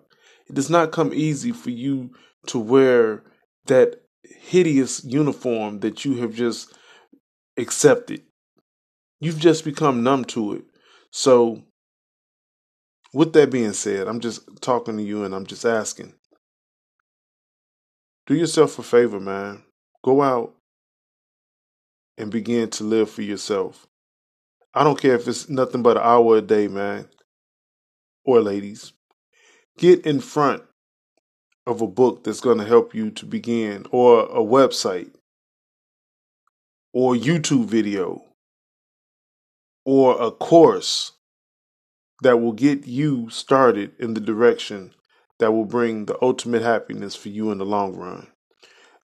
It 0.47 0.55
does 0.55 0.69
not 0.69 0.91
come 0.91 1.13
easy 1.13 1.51
for 1.51 1.69
you 1.71 2.11
to 2.47 2.57
wear 2.57 3.23
that 3.65 4.01
hideous 4.23 5.03
uniform 5.03 5.81
that 5.81 6.03
you 6.05 6.15
have 6.17 6.33
just 6.33 6.73
accepted. 7.57 8.23
You've 9.19 9.39
just 9.39 9.65
become 9.65 10.03
numb 10.03 10.25
to 10.25 10.53
it. 10.53 10.63
So, 11.11 11.63
with 13.13 13.33
that 13.33 13.51
being 13.51 13.73
said, 13.73 14.07
I'm 14.07 14.19
just 14.19 14.61
talking 14.61 14.97
to 14.97 15.03
you 15.03 15.23
and 15.23 15.35
I'm 15.35 15.45
just 15.45 15.65
asking 15.65 16.13
do 18.31 18.37
yourself 18.37 18.79
a 18.79 18.83
favor, 18.83 19.19
man. 19.19 19.63
Go 20.03 20.21
out 20.21 20.55
and 22.17 22.31
begin 22.31 22.69
to 22.69 22.83
live 22.83 23.09
for 23.09 23.23
yourself. 23.23 23.87
I 24.73 24.85
don't 24.85 24.99
care 24.99 25.15
if 25.15 25.27
it's 25.27 25.49
nothing 25.49 25.83
but 25.83 25.97
an 25.97 26.03
hour 26.03 26.37
a 26.37 26.41
day, 26.41 26.69
man, 26.69 27.09
or 28.23 28.39
ladies. 28.41 28.93
Get 29.77 30.05
in 30.05 30.21
front 30.21 30.63
of 31.67 31.81
a 31.81 31.87
book 31.87 32.23
that's 32.23 32.39
going 32.39 32.59
to 32.59 32.65
help 32.65 32.95
you 32.95 33.11
to 33.11 33.25
begin, 33.25 33.85
or 33.91 34.21
a 34.21 34.43
website, 34.43 35.13
or 36.93 37.13
YouTube 37.15 37.65
video, 37.65 38.23
or 39.85 40.21
a 40.21 40.31
course 40.31 41.13
that 42.21 42.37
will 42.37 42.53
get 42.53 42.85
you 42.85 43.29
started 43.29 43.91
in 43.99 44.13
the 44.13 44.21
direction 44.21 44.93
that 45.39 45.51
will 45.51 45.65
bring 45.65 46.05
the 46.05 46.17
ultimate 46.21 46.61
happiness 46.61 47.15
for 47.15 47.29
you 47.29 47.51
in 47.51 47.57
the 47.57 47.65
long 47.65 47.95
run. 47.95 48.27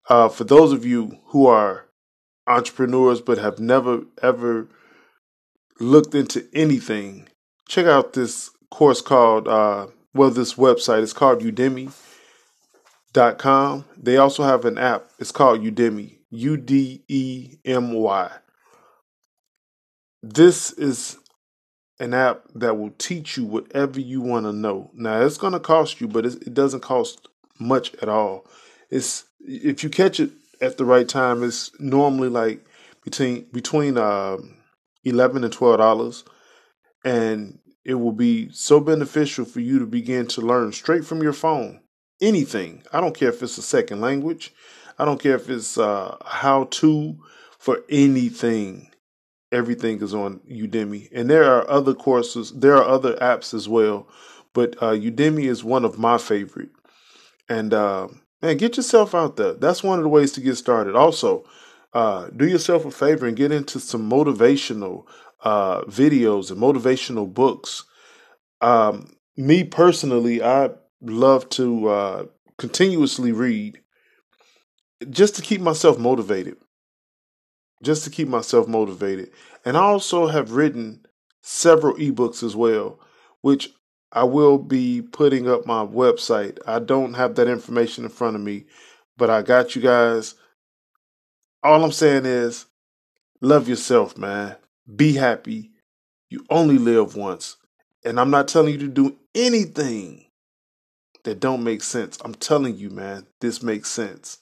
Uh, 0.08 0.28
for 0.28 0.44
those 0.44 0.72
of 0.72 0.84
you 0.84 1.18
who 1.28 1.46
are 1.46 1.86
entrepreneurs 2.46 3.20
but 3.20 3.38
have 3.38 3.58
never 3.58 4.02
ever 4.22 4.68
looked 5.80 6.14
into 6.14 6.46
anything, 6.52 7.28
check 7.68 7.86
out 7.86 8.12
this 8.12 8.50
course 8.70 9.00
called, 9.00 9.48
uh, 9.48 9.88
well, 10.14 10.30
this 10.30 10.54
website 10.54 11.02
is 11.02 11.12
called 11.12 11.40
Udemy.com. 11.40 11.94
They 13.96 14.16
also 14.16 14.44
have 14.44 14.64
an 14.64 14.78
app. 14.78 15.06
It's 15.18 15.32
called 15.32 15.60
Udemy, 15.60 16.15
U 16.36 16.56
D 16.56 17.02
E 17.08 17.56
M 17.64 17.92
Y. 17.92 18.30
This 20.22 20.72
is 20.72 21.18
an 21.98 22.12
app 22.12 22.42
that 22.54 22.76
will 22.76 22.90
teach 22.98 23.36
you 23.36 23.44
whatever 23.44 24.00
you 24.00 24.20
want 24.20 24.44
to 24.44 24.52
know. 24.52 24.90
Now, 24.94 25.22
it's 25.22 25.38
going 25.38 25.54
to 25.54 25.60
cost 25.60 26.00
you, 26.00 26.08
but 26.08 26.26
it 26.26 26.52
doesn't 26.52 26.80
cost 26.80 27.28
much 27.58 27.94
at 28.02 28.08
all. 28.08 28.46
It's 28.90 29.24
if 29.40 29.82
you 29.82 29.90
catch 29.90 30.20
it 30.20 30.30
at 30.60 30.76
the 30.76 30.84
right 30.84 31.08
time, 31.08 31.42
it's 31.42 31.70
normally 31.80 32.28
like 32.28 32.64
between 33.02 33.46
between 33.52 33.96
uh, 33.96 34.36
eleven 35.04 35.44
and 35.44 35.52
twelve 35.52 35.78
dollars, 35.78 36.24
and 37.04 37.58
it 37.84 37.94
will 37.94 38.12
be 38.12 38.50
so 38.50 38.80
beneficial 38.80 39.44
for 39.44 39.60
you 39.60 39.78
to 39.78 39.86
begin 39.86 40.26
to 40.26 40.40
learn 40.40 40.72
straight 40.72 41.04
from 41.04 41.22
your 41.22 41.32
phone 41.32 41.80
anything. 42.20 42.82
I 42.92 43.00
don't 43.00 43.16
care 43.16 43.28
if 43.28 43.42
it's 43.42 43.58
a 43.58 43.62
second 43.62 44.00
language. 44.00 44.52
I 44.98 45.04
don't 45.04 45.20
care 45.20 45.36
if 45.36 45.48
it's 45.50 45.78
uh, 45.78 46.16
how 46.24 46.64
to 46.64 47.18
for 47.58 47.80
anything. 47.88 48.90
Everything 49.52 50.02
is 50.02 50.14
on 50.14 50.40
Udemy, 50.50 51.08
and 51.12 51.30
there 51.30 51.44
are 51.44 51.68
other 51.70 51.94
courses. 51.94 52.52
There 52.52 52.74
are 52.76 52.84
other 52.84 53.14
apps 53.16 53.54
as 53.54 53.68
well, 53.68 54.08
but 54.52 54.74
uh, 54.82 54.92
Udemy 54.92 55.44
is 55.44 55.62
one 55.62 55.84
of 55.84 55.98
my 55.98 56.18
favorite. 56.18 56.70
And 57.48 57.72
uh, 57.72 58.08
man, 58.42 58.56
get 58.56 58.76
yourself 58.76 59.14
out 59.14 59.36
there. 59.36 59.54
That's 59.54 59.84
one 59.84 59.98
of 59.98 60.02
the 60.02 60.08
ways 60.08 60.32
to 60.32 60.40
get 60.40 60.56
started. 60.56 60.96
Also, 60.96 61.44
uh, 61.92 62.28
do 62.36 62.46
yourself 62.46 62.84
a 62.84 62.90
favor 62.90 63.26
and 63.26 63.36
get 63.36 63.52
into 63.52 63.78
some 63.78 64.10
motivational 64.10 65.06
uh, 65.42 65.82
videos 65.82 66.50
and 66.50 66.60
motivational 66.60 67.32
books. 67.32 67.84
Um, 68.60 69.16
me 69.36 69.64
personally, 69.64 70.42
I 70.42 70.70
love 71.00 71.48
to 71.50 71.88
uh, 71.88 72.24
continuously 72.58 73.32
read 73.32 73.80
just 75.10 75.36
to 75.36 75.42
keep 75.42 75.60
myself 75.60 75.98
motivated. 75.98 76.56
Just 77.82 78.04
to 78.04 78.10
keep 78.10 78.28
myself 78.28 78.66
motivated. 78.66 79.30
And 79.64 79.76
I 79.76 79.80
also 79.80 80.26
have 80.26 80.52
written 80.52 81.04
several 81.42 81.94
ebooks 81.96 82.42
as 82.42 82.56
well, 82.56 82.98
which 83.42 83.70
I 84.12 84.24
will 84.24 84.58
be 84.58 85.02
putting 85.02 85.48
up 85.48 85.66
my 85.66 85.84
website. 85.84 86.58
I 86.66 86.78
don't 86.78 87.14
have 87.14 87.34
that 87.34 87.48
information 87.48 88.04
in 88.04 88.10
front 88.10 88.36
of 88.36 88.42
me, 88.42 88.64
but 89.16 89.30
I 89.30 89.42
got 89.42 89.76
you 89.76 89.82
guys. 89.82 90.34
All 91.62 91.84
I'm 91.84 91.92
saying 91.92 92.24
is 92.24 92.66
love 93.40 93.68
yourself, 93.68 94.16
man. 94.16 94.56
Be 94.94 95.12
happy. 95.12 95.72
You 96.30 96.44
only 96.48 96.78
live 96.78 97.16
once. 97.16 97.56
And 98.04 98.18
I'm 98.18 98.30
not 98.30 98.48
telling 98.48 98.72
you 98.72 98.78
to 98.80 98.88
do 98.88 99.16
anything 99.34 100.24
that 101.24 101.40
don't 101.40 101.64
make 101.64 101.82
sense. 101.82 102.18
I'm 102.24 102.34
telling 102.34 102.76
you, 102.76 102.88
man, 102.88 103.26
this 103.40 103.62
makes 103.62 103.90
sense. 103.90 104.38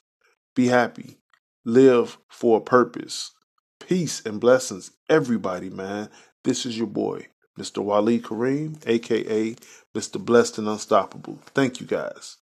Be 0.55 0.69
happy. 0.69 1.19
Live 1.65 2.19
for 2.29 2.59
a 2.59 2.61
purpose. 2.61 3.33
Peace 3.81 4.25
and 4.25 4.41
blessings, 4.41 4.93
everybody, 5.11 5.69
man. 5.69 6.09
This 6.45 6.65
is 6.65 6.79
your 6.79 6.87
boy. 6.87 7.27
Mr. 7.59 7.85
Waleed 7.85 8.23
Kareem, 8.23 8.83
aka 8.87 9.57
Mr. 9.95 10.25
Blessed 10.25 10.59
and 10.59 10.69
Unstoppable. 10.69 11.39
Thank 11.55 11.81
you 11.81 11.87
guys. 11.87 12.37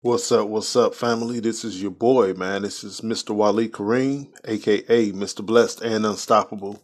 What's 0.00 0.30
up? 0.32 0.48
What's 0.48 0.76
up, 0.76 0.94
family? 0.94 1.40
This 1.40 1.64
is 1.64 1.80
your 1.80 1.90
boy, 1.90 2.34
man. 2.34 2.62
This 2.62 2.84
is 2.84 3.00
Mr. 3.00 3.34
Waleed 3.34 3.70
Kareem, 3.70 4.28
aka 4.44 5.12
Mr. 5.12 5.44
Blessed 5.44 5.80
and 5.82 6.06
Unstoppable. 6.06 6.82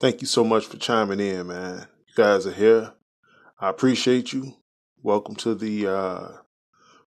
Thank 0.00 0.20
you 0.20 0.26
so 0.26 0.44
much 0.44 0.66
for 0.66 0.76
chiming 0.76 1.20
in, 1.20 1.48
man. 1.48 1.86
You 2.06 2.14
guys 2.14 2.46
are 2.46 2.52
here. 2.52 2.92
I 3.60 3.68
appreciate 3.68 4.32
you. 4.32 4.54
Welcome 5.02 5.34
to 5.36 5.54
the 5.54 5.88
uh, 5.88 6.28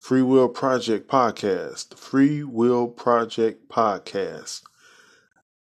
Free 0.01 0.23
Will 0.23 0.49
Project 0.49 1.11
podcast. 1.11 1.99
Free 1.99 2.45
Will 2.45 2.89
Project 2.89 3.69
podcast. 3.69 4.63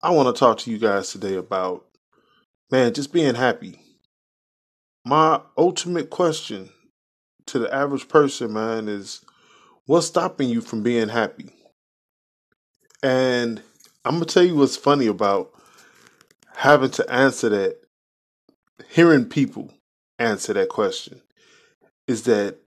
I 0.01 0.11
want 0.11 0.33
to 0.33 0.39
talk 0.39 0.59
to 0.59 0.71
you 0.71 0.77
guys 0.77 1.11
today 1.11 1.35
about 1.35 1.85
man, 2.71 2.93
just 2.93 3.11
being 3.11 3.35
happy. 3.35 3.81
My 5.03 5.41
ultimate 5.57 6.09
question 6.09 6.69
to 7.47 7.59
the 7.59 7.73
average 7.73 8.07
person, 8.07 8.53
man, 8.53 8.87
is 8.87 9.25
what's 9.85 10.07
stopping 10.07 10.49
you 10.49 10.61
from 10.61 10.83
being 10.83 11.09
happy? 11.09 11.49
And 13.01 13.61
I'm 14.05 14.13
gonna 14.13 14.25
tell 14.25 14.43
you 14.43 14.55
what's 14.55 14.77
funny 14.77 15.07
about 15.07 15.51
having 16.55 16.91
to 16.91 17.11
answer 17.11 17.49
that, 17.49 17.77
hearing 18.89 19.25
people 19.25 19.73
answer 20.19 20.53
that 20.53 20.69
question, 20.69 21.21
is 22.07 22.23
that 22.23 22.59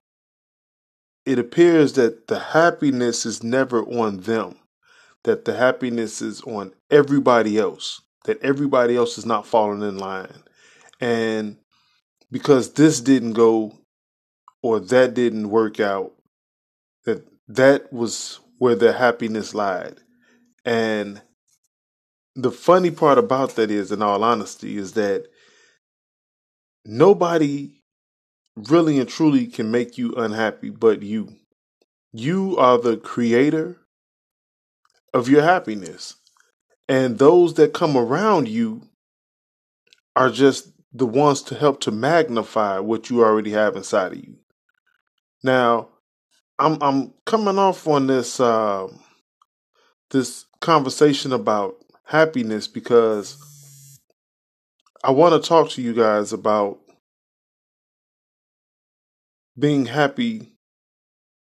it 1.24 1.38
appears 1.38 1.94
that 1.94 2.26
the 2.26 2.38
happiness 2.38 3.24
is 3.24 3.42
never 3.42 3.82
on 3.84 4.20
them, 4.20 4.56
that 5.24 5.44
the 5.44 5.54
happiness 5.54 6.20
is 6.20 6.42
on 6.42 6.72
everybody 6.90 7.58
else, 7.58 8.00
that 8.24 8.42
everybody 8.42 8.96
else 8.96 9.18
is 9.18 9.26
not 9.26 9.46
falling 9.46 9.82
in 9.82 9.98
line. 9.98 10.42
And 11.00 11.58
because 12.30 12.72
this 12.72 13.00
didn't 13.00 13.34
go 13.34 13.72
or 14.62 14.80
that 14.80 15.14
didn't 15.14 15.50
work 15.50 15.80
out, 15.80 16.12
that 17.04 17.26
that 17.48 17.92
was 17.92 18.40
where 18.58 18.74
the 18.74 18.92
happiness 18.92 19.54
lied. 19.54 19.96
And 20.64 21.20
the 22.34 22.50
funny 22.50 22.90
part 22.90 23.18
about 23.18 23.56
that 23.56 23.70
is, 23.70 23.92
in 23.92 24.02
all 24.02 24.24
honesty, 24.24 24.78
is 24.78 24.92
that 24.92 25.26
nobody 26.84 27.81
really 28.56 28.98
and 28.98 29.08
truly 29.08 29.46
can 29.46 29.70
make 29.70 29.98
you 29.98 30.14
unhappy 30.14 30.70
but 30.70 31.02
you. 31.02 31.36
You 32.12 32.56
are 32.58 32.78
the 32.78 32.96
creator 32.96 33.78
of 35.14 35.28
your 35.28 35.42
happiness. 35.42 36.16
And 36.88 37.18
those 37.18 37.54
that 37.54 37.72
come 37.72 37.96
around 37.96 38.48
you 38.48 38.82
are 40.14 40.30
just 40.30 40.68
the 40.92 41.06
ones 41.06 41.42
to 41.42 41.54
help 41.54 41.80
to 41.80 41.90
magnify 41.90 42.78
what 42.78 43.08
you 43.08 43.24
already 43.24 43.50
have 43.52 43.76
inside 43.76 44.12
of 44.12 44.18
you. 44.18 44.36
Now, 45.42 45.88
I'm 46.58 46.78
I'm 46.82 47.14
coming 47.24 47.58
off 47.58 47.88
on 47.88 48.06
this 48.06 48.38
uh, 48.38 48.88
this 50.10 50.44
conversation 50.60 51.32
about 51.32 51.76
happiness 52.04 52.68
because 52.68 53.98
I 55.02 55.10
want 55.10 55.42
to 55.42 55.48
talk 55.48 55.70
to 55.70 55.82
you 55.82 55.94
guys 55.94 56.32
about 56.32 56.78
being 59.58 59.86
happy 59.86 60.52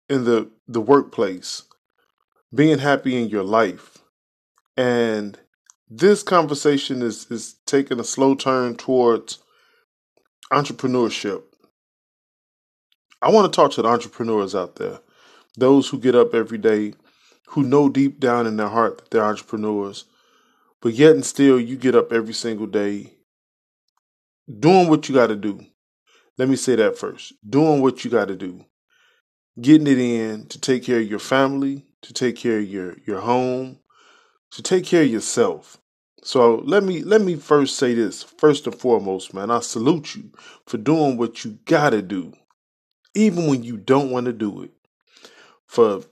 in 0.10 0.26
the 0.26 0.50
the 0.68 0.82
workplace, 0.82 1.64
being 2.54 2.80
happy 2.80 3.22
in 3.22 3.30
your 3.30 3.44
life. 3.44 4.00
And 4.76 5.40
this 5.90 6.24
conversation 6.24 7.02
is 7.02 7.30
is 7.30 7.56
taking 7.66 8.00
a 8.00 8.04
slow 8.04 8.36
turn 8.36 8.76
towards 8.76 9.40
entrepreneurship. 10.52 11.44
I 13.22 13.32
want 13.32 13.52
to 13.52 13.56
talk 13.56 13.72
to 13.74 13.82
the 13.82 13.88
entrepreneurs 13.88 14.54
out 14.54 14.76
there, 14.76 15.00
those 15.58 15.90
who 15.90 16.00
get 16.00 16.16
up 16.16 16.34
every 16.34 16.58
day, 16.58 16.94
who 17.50 17.64
know 17.64 17.90
deep 17.90 18.20
down 18.20 18.48
in 18.48 18.58
their 18.58 18.70
heart 18.70 18.98
that 18.98 19.12
they're 19.12 19.24
entrepreneurs, 19.24 20.06
but 20.82 20.94
yet 20.94 21.12
and 21.12 21.26
still 21.26 21.60
you 21.60 21.78
get 21.78 21.96
up 21.96 22.12
every 22.12 22.34
single 22.34 22.68
day 22.68 23.14
doing 24.60 24.90
what 24.90 25.08
you 25.08 25.16
got 25.16 25.28
to 25.28 25.36
do. 25.36 25.66
Let 26.38 26.50
me 26.50 26.56
say 26.56 26.76
that 26.76 26.98
first. 26.98 27.34
Doing 27.48 27.82
what 27.82 28.04
you 28.04 28.12
got 28.12 28.28
to 28.30 28.36
do. 28.36 28.66
Getting 29.62 29.88
it 29.88 30.00
in 30.00 30.48
to 30.48 30.60
take 30.60 30.84
care 30.84 31.00
of 31.00 31.08
your 31.08 31.20
family, 31.20 31.86
to 32.02 32.14
take 32.14 32.36
care 32.36 32.60
of 32.60 32.66
your 32.66 32.98
your 33.06 33.22
home, 33.22 33.80
to 34.52 34.64
take 34.64 34.86
care 34.86 35.04
of 35.04 35.10
yourself. 35.10 35.78
So 36.24 36.56
let 36.66 36.84
me 36.84 37.04
let 37.04 37.22
me 37.22 37.36
first 37.36 37.78
say 37.78 37.94
this. 37.94 38.24
First 38.24 38.66
and 38.66 38.76
foremost, 38.76 39.34
man, 39.34 39.52
I 39.52 39.60
salute 39.60 40.16
you 40.16 40.32
for 40.66 40.78
doing 40.78 41.18
what 41.18 41.46
you 41.46 41.60
got 41.66 41.92
to 41.92 42.02
do 42.02 42.34
even 43.14 43.48
when 43.48 43.64
you 43.64 43.78
don't 43.78 44.12
want 44.12 44.26
to 44.26 44.34
do 44.34 44.64
it. 44.64 44.72
For 45.68 46.04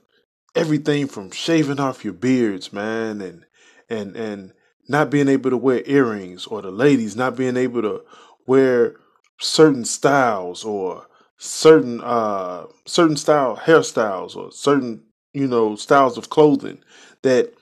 everything 0.54 1.06
from 1.06 1.30
shaving 1.30 1.80
off 1.80 2.04
your 2.04 2.14
beards, 2.14 2.72
man, 2.72 3.20
and 3.20 3.44
and 3.88 4.16
and 4.16 4.52
not 4.88 5.10
being 5.10 5.28
able 5.28 5.50
to 5.50 5.56
wear 5.56 5.82
earrings, 5.86 6.46
or 6.46 6.62
the 6.62 6.70
ladies 6.70 7.16
not 7.16 7.36
being 7.36 7.56
able 7.56 7.82
to 7.82 8.02
wear 8.46 8.96
certain 9.42 9.84
styles 9.84 10.64
or 10.64 11.06
certain 11.38 12.00
uh 12.02 12.64
certain 12.86 13.16
style 13.16 13.56
hairstyles 13.56 14.36
or 14.36 14.52
certain 14.52 15.02
you 15.34 15.46
know 15.46 15.76
styles 15.76 16.16
of 16.16 16.30
clothing 16.30 16.78
that 17.22 17.52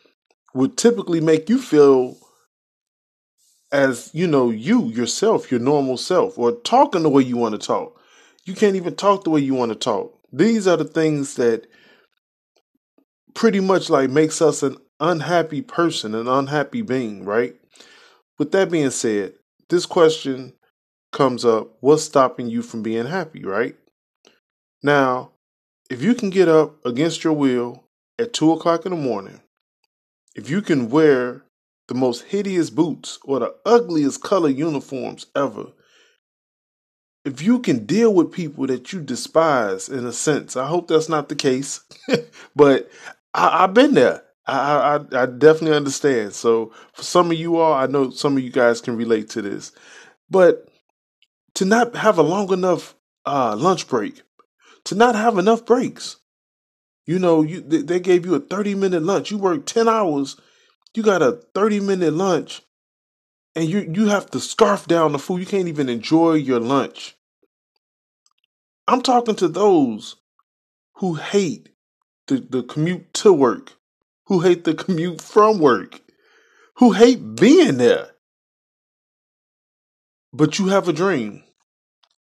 would 0.54 0.76
typically 0.76 1.20
make 1.20 1.48
you 1.48 1.58
feel 1.58 2.16
as 3.72 4.10
you 4.12 4.26
know 4.26 4.50
you 4.50 4.86
yourself 4.88 5.50
your 5.50 5.60
normal 5.60 5.96
self 5.96 6.38
or 6.38 6.52
talking 6.52 7.02
the 7.02 7.08
way 7.10 7.22
you 7.22 7.36
want 7.38 7.58
to 7.58 7.66
talk 7.66 8.00
you 8.44 8.54
can't 8.54 8.76
even 8.76 8.96
talk 8.96 9.24
the 9.24 9.30
way 9.30 9.40
you 9.40 9.54
want 9.54 9.70
to 9.72 9.78
talk. 9.78 10.18
These 10.32 10.66
are 10.66 10.76
the 10.76 10.84
things 10.84 11.34
that 11.34 11.66
pretty 13.34 13.60
much 13.60 13.90
like 13.90 14.10
makes 14.10 14.42
us 14.42 14.62
an 14.62 14.76
unhappy 14.98 15.62
person, 15.62 16.14
an 16.14 16.28
unhappy 16.28 16.82
being, 16.82 17.24
right? 17.24 17.54
With 18.38 18.52
that 18.52 18.70
being 18.70 18.90
said, 18.90 19.34
this 19.68 19.86
question 19.86 20.54
comes 21.12 21.44
up 21.44 21.76
what's 21.80 22.04
stopping 22.04 22.48
you 22.48 22.62
from 22.62 22.82
being 22.82 23.06
happy, 23.06 23.44
right? 23.44 23.76
Now, 24.82 25.32
if 25.90 26.02
you 26.02 26.14
can 26.14 26.30
get 26.30 26.48
up 26.48 26.84
against 26.86 27.24
your 27.24 27.32
will 27.32 27.84
at 28.18 28.32
two 28.32 28.52
o'clock 28.52 28.86
in 28.86 28.90
the 28.90 28.96
morning, 28.96 29.40
if 30.34 30.48
you 30.48 30.62
can 30.62 30.88
wear 30.88 31.44
the 31.88 31.94
most 31.94 32.24
hideous 32.24 32.70
boots 32.70 33.18
or 33.24 33.40
the 33.40 33.54
ugliest 33.66 34.22
color 34.22 34.48
uniforms 34.48 35.26
ever, 35.34 35.66
if 37.24 37.42
you 37.42 37.58
can 37.58 37.84
deal 37.84 38.14
with 38.14 38.32
people 38.32 38.66
that 38.68 38.92
you 38.92 39.00
despise 39.00 39.88
in 39.88 40.06
a 40.06 40.12
sense, 40.12 40.56
I 40.56 40.66
hope 40.66 40.88
that's 40.88 41.08
not 41.08 41.28
the 41.28 41.34
case, 41.34 41.80
but 42.56 42.90
I, 43.34 43.62
have 43.62 43.74
been 43.74 43.94
there. 43.94 44.22
I, 44.46 44.96
I, 45.12 45.22
I 45.22 45.26
definitely 45.26 45.76
understand. 45.76 46.32
So 46.32 46.72
for 46.94 47.02
some 47.02 47.30
of 47.30 47.36
you 47.36 47.56
all, 47.58 47.74
I 47.74 47.86
know 47.86 48.10
some 48.10 48.36
of 48.36 48.42
you 48.42 48.50
guys 48.50 48.80
can 48.80 48.96
relate 48.96 49.28
to 49.30 49.42
this, 49.42 49.72
but 50.30 50.69
to 51.54 51.64
not 51.64 51.94
have 51.96 52.18
a 52.18 52.22
long 52.22 52.52
enough 52.52 52.94
uh, 53.26 53.56
lunch 53.56 53.88
break, 53.88 54.22
to 54.84 54.94
not 54.94 55.14
have 55.14 55.38
enough 55.38 55.64
breaks. 55.66 56.16
You 57.06 57.18
know, 57.18 57.42
you 57.42 57.60
they 57.60 58.00
gave 58.00 58.24
you 58.24 58.34
a 58.34 58.40
thirty 58.40 58.74
minute 58.74 59.02
lunch. 59.02 59.30
You 59.30 59.38
work 59.38 59.66
ten 59.66 59.88
hours. 59.88 60.36
You 60.94 61.02
got 61.02 61.22
a 61.22 61.40
thirty 61.54 61.80
minute 61.80 62.12
lunch 62.12 62.62
and 63.54 63.68
you 63.68 63.90
you 63.92 64.08
have 64.08 64.30
to 64.30 64.40
scarf 64.40 64.86
down 64.86 65.12
the 65.12 65.18
food. 65.18 65.40
You 65.40 65.46
can't 65.46 65.68
even 65.68 65.88
enjoy 65.88 66.34
your 66.34 66.60
lunch. 66.60 67.16
I'm 68.86 69.02
talking 69.02 69.36
to 69.36 69.48
those 69.48 70.16
who 70.94 71.14
hate 71.14 71.70
the, 72.26 72.36
the 72.48 72.62
commute 72.62 73.12
to 73.14 73.32
work, 73.32 73.74
who 74.26 74.40
hate 74.40 74.64
the 74.64 74.74
commute 74.74 75.20
from 75.20 75.58
work, 75.58 76.00
who 76.76 76.92
hate 76.92 77.36
being 77.36 77.76
there. 77.76 78.10
But 80.32 80.58
you 80.58 80.68
have 80.68 80.86
a 80.86 80.92
dream, 80.92 81.42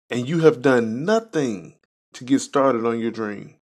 and 0.09 0.27
you 0.27 0.39
have 0.39 0.63
done 0.63 1.05
nothing 1.05 1.75
to 2.13 2.23
get 2.23 2.39
started 2.39 2.85
on 2.85 2.99
your 2.99 3.11
dream. 3.11 3.55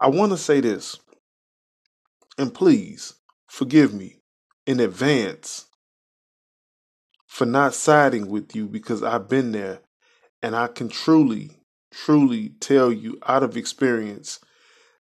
I 0.00 0.08
want 0.08 0.32
to 0.32 0.38
say 0.38 0.60
this, 0.60 0.98
and 2.36 2.52
please 2.52 3.14
forgive 3.46 3.94
me 3.94 4.22
in 4.66 4.80
advance 4.80 5.66
for 7.26 7.46
not 7.46 7.74
siding 7.74 8.28
with 8.28 8.56
you 8.56 8.66
because 8.66 9.04
I've 9.04 9.28
been 9.28 9.52
there 9.52 9.80
and 10.42 10.56
I 10.56 10.66
can 10.66 10.88
truly, 10.88 11.58
truly 11.92 12.48
tell 12.60 12.90
you 12.90 13.18
out 13.24 13.44
of 13.44 13.56
experience 13.56 14.40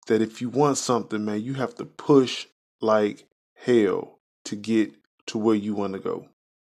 that 0.06 0.22
if 0.22 0.40
you 0.40 0.48
want 0.48 0.78
something, 0.78 1.24
man, 1.24 1.42
you 1.42 1.54
have 1.54 1.74
to 1.76 1.84
push 1.84 2.46
like 2.80 3.26
hell 3.54 4.20
to 4.46 4.56
get 4.56 4.94
to 5.26 5.38
where 5.38 5.54
you 5.54 5.74
want 5.74 5.92
to 5.94 5.98
go. 5.98 6.28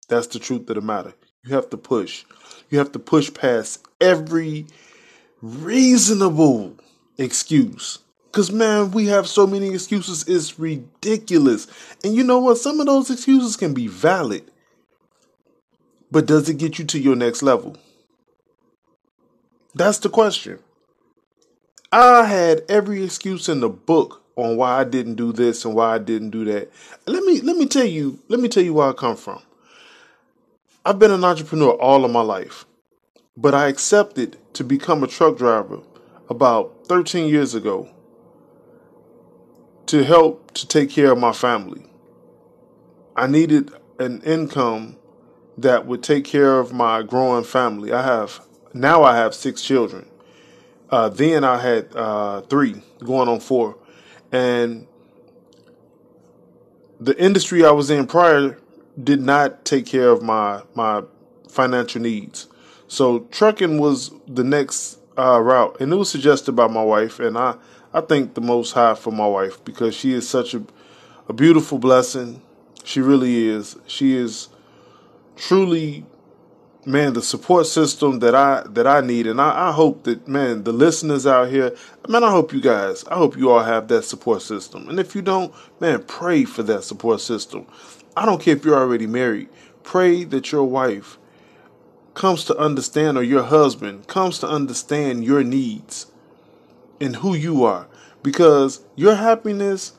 That's 0.07 0.27
the 0.27 0.39
truth 0.39 0.69
of 0.69 0.75
the 0.75 0.81
matter. 0.81 1.13
You 1.43 1.55
have 1.55 1.69
to 1.69 1.77
push. 1.77 2.25
You 2.69 2.77
have 2.79 2.91
to 2.93 2.99
push 2.99 3.33
past 3.33 3.85
every 3.99 4.67
reasonable 5.41 6.75
excuse. 7.17 7.99
Because, 8.25 8.51
man, 8.51 8.91
we 8.91 9.07
have 9.07 9.27
so 9.27 9.47
many 9.47 9.73
excuses, 9.73 10.27
it's 10.27 10.59
ridiculous. 10.59 11.67
And 12.03 12.15
you 12.15 12.23
know 12.23 12.39
what? 12.39 12.57
Some 12.57 12.79
of 12.79 12.85
those 12.85 13.09
excuses 13.09 13.55
can 13.55 13.73
be 13.73 13.87
valid. 13.87 14.43
But 16.11 16.25
does 16.25 16.47
it 16.47 16.57
get 16.57 16.79
you 16.79 16.85
to 16.85 16.99
your 16.99 17.15
next 17.15 17.41
level? 17.41 17.77
That's 19.73 19.99
the 19.99 20.09
question. 20.09 20.59
I 21.91 22.25
had 22.25 22.63
every 22.69 23.03
excuse 23.03 23.47
in 23.49 23.59
the 23.59 23.69
book 23.69 24.23
on 24.35 24.57
why 24.57 24.79
I 24.79 24.83
didn't 24.83 25.15
do 25.15 25.31
this 25.31 25.65
and 25.65 25.73
why 25.73 25.95
I 25.95 25.97
didn't 25.97 26.31
do 26.31 26.45
that. 26.45 26.71
Let 27.05 27.23
me 27.23 27.41
let 27.41 27.57
me 27.57 27.65
tell 27.65 27.85
you, 27.85 28.19
let 28.27 28.39
me 28.39 28.49
tell 28.49 28.63
you 28.63 28.73
where 28.73 28.89
I 28.89 28.93
come 28.93 29.15
from. 29.15 29.41
I've 30.87 30.99
been 30.99 31.11
an 31.11 31.25
entrepreneur 31.25 31.71
all 31.71 32.05
of 32.05 32.11
my 32.11 32.21
life, 32.21 32.65
but 33.35 33.53
I 33.53 33.67
accepted 33.67 34.37
to 34.53 34.63
become 34.63 35.03
a 35.03 35.07
truck 35.07 35.37
driver 35.37 35.81
about 36.29 36.87
13 36.87 37.27
years 37.27 37.53
ago 37.53 37.89
to 39.87 40.05
help 40.05 40.53
to 40.53 40.65
take 40.65 40.89
care 40.89 41.11
of 41.11 41.17
my 41.17 41.33
family. 41.33 41.85
I 43.17 43.27
needed 43.27 43.73
an 43.99 44.21
income 44.21 44.95
that 45.57 45.85
would 45.85 46.03
take 46.03 46.23
care 46.23 46.57
of 46.57 46.71
my 46.71 47.03
growing 47.03 47.43
family. 47.43 47.91
I 47.91 48.03
have 48.03 48.39
now 48.73 49.03
I 49.03 49.17
have 49.17 49.35
six 49.35 49.61
children. 49.61 50.07
Uh, 50.89 51.09
then 51.09 51.43
I 51.43 51.57
had 51.57 51.93
uh, 51.97 52.41
three, 52.43 52.81
going 53.03 53.27
on 53.27 53.41
four, 53.41 53.75
and 54.31 54.87
the 57.01 57.21
industry 57.21 57.65
I 57.65 57.71
was 57.71 57.89
in 57.89 58.07
prior 58.07 58.57
did 59.01 59.21
not 59.21 59.65
take 59.65 59.85
care 59.85 60.09
of 60.09 60.21
my 60.21 60.61
my 60.75 61.03
financial 61.49 62.01
needs. 62.01 62.47
So 62.87 63.19
trucking 63.31 63.79
was 63.79 64.11
the 64.27 64.43
next 64.43 64.99
uh, 65.17 65.39
route, 65.39 65.77
and 65.79 65.91
it 65.91 65.95
was 65.95 66.09
suggested 66.09 66.53
by 66.53 66.67
my 66.67 66.83
wife, 66.83 67.19
and 67.19 67.37
I 67.37 67.55
I 67.93 68.01
thank 68.01 68.33
the 68.33 68.41
Most 68.41 68.73
High 68.73 68.95
for 68.95 69.11
my 69.11 69.27
wife 69.27 69.63
because 69.63 69.95
she 69.95 70.13
is 70.13 70.27
such 70.27 70.53
a 70.53 70.63
a 71.27 71.33
beautiful 71.33 71.77
blessing. 71.77 72.41
She 72.83 73.01
really 73.01 73.47
is. 73.47 73.77
She 73.85 74.15
is 74.15 74.47
truly 75.35 76.05
man 76.85 77.11
the 77.13 77.21
support 77.21 77.67
system 77.67 78.19
that 78.19 78.33
I 78.33 78.63
that 78.69 78.87
I 78.87 79.01
need 79.01 79.27
and 79.27 79.41
I, 79.41 79.69
I, 79.69 79.71
hope 79.73 80.03
that 80.03 80.25
man 80.25 80.63
the 80.63 80.71
listeners 80.71 81.27
out 81.27 81.49
here 81.49 81.75
man 82.07 82.23
I 82.23 82.31
hope 82.31 82.53
you 82.53 82.61
guys 82.61 83.03
I 83.05 83.15
hope 83.15 83.35
you 83.35 83.51
all 83.51 83.63
have 83.63 83.89
that 83.89 84.03
support 84.03 84.41
system 84.41 84.87
and 84.87 84.97
if 84.97 85.13
you 85.13 85.21
don't 85.21 85.53
man 85.81 86.01
pray 86.03 86.45
for 86.45 86.63
that 86.63 86.85
support 86.85 87.19
system 87.19 87.67
I 88.17 88.25
don't 88.25 88.41
care 88.41 88.55
if 88.55 88.65
you're 88.65 88.77
already 88.77 89.07
married 89.07 89.49
pray 89.83 90.23
that 90.25 90.51
your 90.51 90.63
wife 90.63 91.17
comes 92.13 92.43
to 92.45 92.57
understand 92.57 93.17
or 93.17 93.23
your 93.23 93.43
husband 93.43 94.07
comes 94.07 94.39
to 94.39 94.47
understand 94.47 95.23
your 95.23 95.43
needs 95.43 96.07
and 96.99 97.17
who 97.17 97.35
you 97.35 97.63
are 97.63 97.87
because 98.23 98.81
your 98.95 99.15
happiness 99.15 99.93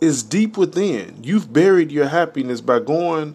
is 0.00 0.22
deep 0.22 0.56
within 0.56 1.18
you've 1.22 1.52
buried 1.52 1.90
your 1.90 2.06
happiness 2.06 2.60
by 2.60 2.78
going 2.78 3.34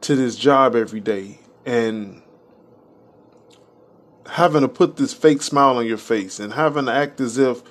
to 0.00 0.14
this 0.14 0.36
job 0.36 0.76
every 0.76 1.00
day 1.00 1.40
and 1.66 2.22
having 4.26 4.60
to 4.60 4.68
put 4.68 4.96
this 4.96 5.12
fake 5.12 5.42
smile 5.42 5.76
on 5.76 5.86
your 5.86 5.98
face 5.98 6.38
and 6.38 6.52
having 6.52 6.86
to 6.86 6.92
act 6.92 7.20
as 7.20 7.36
if 7.36 7.62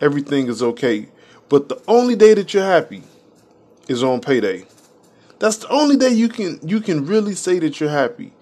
everything 0.00 0.48
is 0.48 0.62
okay. 0.62 1.08
But 1.48 1.68
the 1.68 1.80
only 1.86 2.16
day 2.16 2.34
that 2.34 2.52
you're 2.52 2.64
happy 2.64 3.02
is 3.86 4.02
on 4.02 4.20
payday. 4.20 4.66
That's 5.38 5.58
the 5.58 5.68
only 5.68 5.96
day 5.96 6.10
you 6.10 6.28
can 6.28 6.58
you 6.66 6.80
can 6.80 7.06
really 7.06 7.34
say 7.34 7.58
that 7.60 7.80
you're 7.80 7.90
happy. 7.90 8.32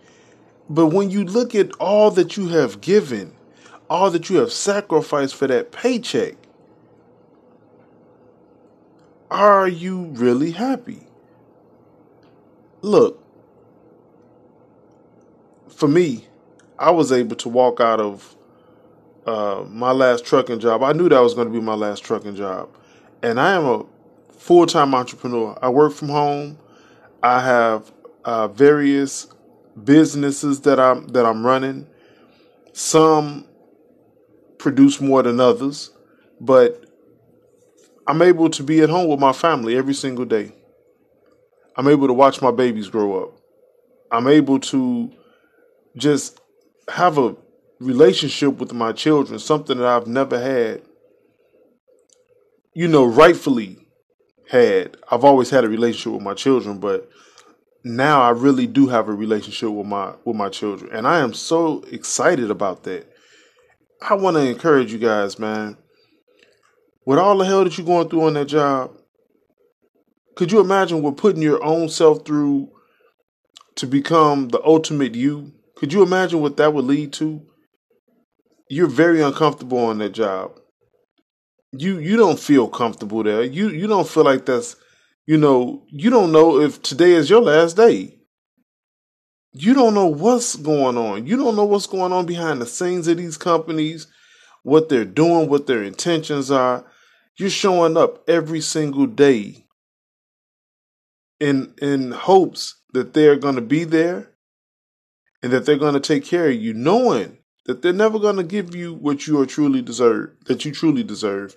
But 0.68 0.86
when 0.86 1.10
you 1.10 1.24
look 1.24 1.54
at 1.54 1.72
all 1.78 2.10
that 2.12 2.36
you 2.36 2.48
have 2.48 2.80
given, 2.80 3.34
all 3.88 4.10
that 4.10 4.30
you 4.30 4.38
have 4.38 4.50
sacrificed 4.50 5.34
for 5.36 5.46
that 5.46 5.70
paycheck, 5.72 6.34
are 9.30 9.68
you 9.68 10.04
really 10.14 10.52
happy? 10.52 11.06
Look, 12.82 13.22
for 15.68 15.88
me, 15.88 16.26
I 16.78 16.90
was 16.90 17.12
able 17.12 17.36
to 17.36 17.48
walk 17.48 17.80
out 17.80 18.00
of 18.00 18.36
uh, 19.26 19.64
my 19.68 19.92
last 19.92 20.24
trucking 20.24 20.60
job. 20.60 20.82
I 20.82 20.92
knew 20.92 21.08
that 21.08 21.20
was 21.20 21.34
going 21.34 21.48
to 21.48 21.52
be 21.52 21.60
my 21.60 21.74
last 21.74 22.04
trucking 22.04 22.36
job, 22.36 22.68
and 23.22 23.40
I 23.40 23.52
am 23.52 23.66
a 23.66 23.84
full 24.32 24.66
time 24.66 24.94
entrepreneur. 24.94 25.58
I 25.60 25.68
work 25.68 25.92
from 25.92 26.08
home. 26.08 26.58
I 27.22 27.40
have 27.40 27.92
uh, 28.24 28.48
various 28.48 29.28
businesses 29.84 30.60
that 30.62 30.78
I'm 30.80 31.08
that 31.08 31.26
I'm 31.26 31.44
running. 31.44 31.86
Some 32.72 33.46
produce 34.58 35.00
more 35.00 35.22
than 35.22 35.40
others, 35.40 35.90
but 36.40 36.84
I'm 38.06 38.22
able 38.22 38.50
to 38.50 38.62
be 38.62 38.80
at 38.82 38.90
home 38.90 39.08
with 39.08 39.20
my 39.20 39.32
family 39.32 39.76
every 39.76 39.94
single 39.94 40.24
day. 40.24 40.52
I'm 41.76 41.88
able 41.88 42.06
to 42.06 42.12
watch 42.12 42.40
my 42.40 42.50
babies 42.50 42.88
grow 42.88 43.22
up. 43.22 43.38
I'm 44.10 44.28
able 44.28 44.60
to 44.60 45.12
just 45.96 46.40
have 46.88 47.18
a 47.18 47.36
relationship 47.80 48.54
with 48.58 48.72
my 48.72 48.92
children, 48.92 49.38
something 49.38 49.76
that 49.78 49.86
I've 49.86 50.06
never 50.06 50.38
had, 50.38 50.82
you 52.72 52.88
know, 52.88 53.04
rightfully 53.04 53.85
had. 54.48 54.96
I've 55.10 55.24
always 55.24 55.50
had 55.50 55.64
a 55.64 55.68
relationship 55.68 56.12
with 56.12 56.22
my 56.22 56.34
children, 56.34 56.78
but 56.78 57.08
now 57.84 58.22
I 58.22 58.30
really 58.30 58.66
do 58.66 58.88
have 58.88 59.08
a 59.08 59.12
relationship 59.12 59.70
with 59.70 59.86
my 59.86 60.14
with 60.24 60.36
my 60.36 60.48
children, 60.48 60.90
and 60.92 61.06
I 61.06 61.20
am 61.20 61.34
so 61.34 61.84
excited 61.90 62.50
about 62.50 62.84
that. 62.84 63.06
I 64.00 64.14
want 64.14 64.36
to 64.36 64.48
encourage 64.48 64.92
you 64.92 64.98
guys, 64.98 65.38
man. 65.38 65.76
With 67.04 67.18
all 67.18 67.38
the 67.38 67.44
hell 67.44 67.64
that 67.64 67.78
you're 67.78 67.86
going 67.86 68.08
through 68.08 68.24
on 68.24 68.34
that 68.34 68.46
job, 68.46 68.90
could 70.34 70.50
you 70.50 70.60
imagine 70.60 71.02
what 71.02 71.16
putting 71.16 71.42
your 71.42 71.62
own 71.62 71.88
self 71.88 72.26
through 72.26 72.70
to 73.76 73.86
become 73.86 74.48
the 74.48 74.62
ultimate 74.64 75.14
you? 75.14 75.52
Could 75.76 75.92
you 75.92 76.02
imagine 76.02 76.40
what 76.40 76.56
that 76.56 76.74
would 76.74 76.84
lead 76.84 77.12
to? 77.14 77.42
You're 78.68 78.88
very 78.88 79.22
uncomfortable 79.22 79.78
on 79.78 79.98
that 79.98 80.10
job. 80.10 80.58
You 81.72 81.98
you 81.98 82.16
don't 82.16 82.38
feel 82.38 82.68
comfortable 82.68 83.22
there. 83.22 83.42
You 83.42 83.68
you 83.68 83.86
don't 83.86 84.08
feel 84.08 84.24
like 84.24 84.46
that's 84.46 84.76
you 85.26 85.36
know, 85.36 85.82
you 85.88 86.08
don't 86.08 86.30
know 86.30 86.60
if 86.60 86.80
today 86.82 87.12
is 87.12 87.28
your 87.28 87.42
last 87.42 87.76
day. 87.76 88.20
You 89.52 89.74
don't 89.74 89.94
know 89.94 90.06
what's 90.06 90.54
going 90.54 90.96
on. 90.96 91.26
You 91.26 91.36
don't 91.36 91.56
know 91.56 91.64
what's 91.64 91.86
going 91.86 92.12
on 92.12 92.26
behind 92.26 92.60
the 92.60 92.66
scenes 92.66 93.08
of 93.08 93.16
these 93.16 93.36
companies, 93.36 94.06
what 94.62 94.88
they're 94.88 95.04
doing, 95.04 95.48
what 95.48 95.66
their 95.66 95.82
intentions 95.82 96.50
are. 96.50 96.84
You're 97.38 97.50
showing 97.50 97.96
up 97.96 98.28
every 98.28 98.60
single 98.60 99.06
day 99.06 99.66
in 101.40 101.74
in 101.82 102.12
hopes 102.12 102.80
that 102.92 103.12
they're 103.12 103.36
going 103.36 103.56
to 103.56 103.60
be 103.60 103.84
there 103.84 104.30
and 105.42 105.52
that 105.52 105.66
they're 105.66 105.76
going 105.76 105.94
to 105.94 106.00
take 106.00 106.24
care 106.24 106.48
of 106.48 106.54
you, 106.54 106.72
knowing 106.72 107.38
that 107.66 107.82
they're 107.82 107.92
never 107.92 108.18
going 108.18 108.36
to 108.36 108.44
give 108.44 108.74
you 108.74 108.94
what 108.94 109.26
you 109.26 109.40
are 109.40 109.46
truly 109.46 109.82
deserve, 109.82 110.30
that 110.46 110.64
you 110.64 110.72
truly 110.72 111.02
deserve. 111.02 111.56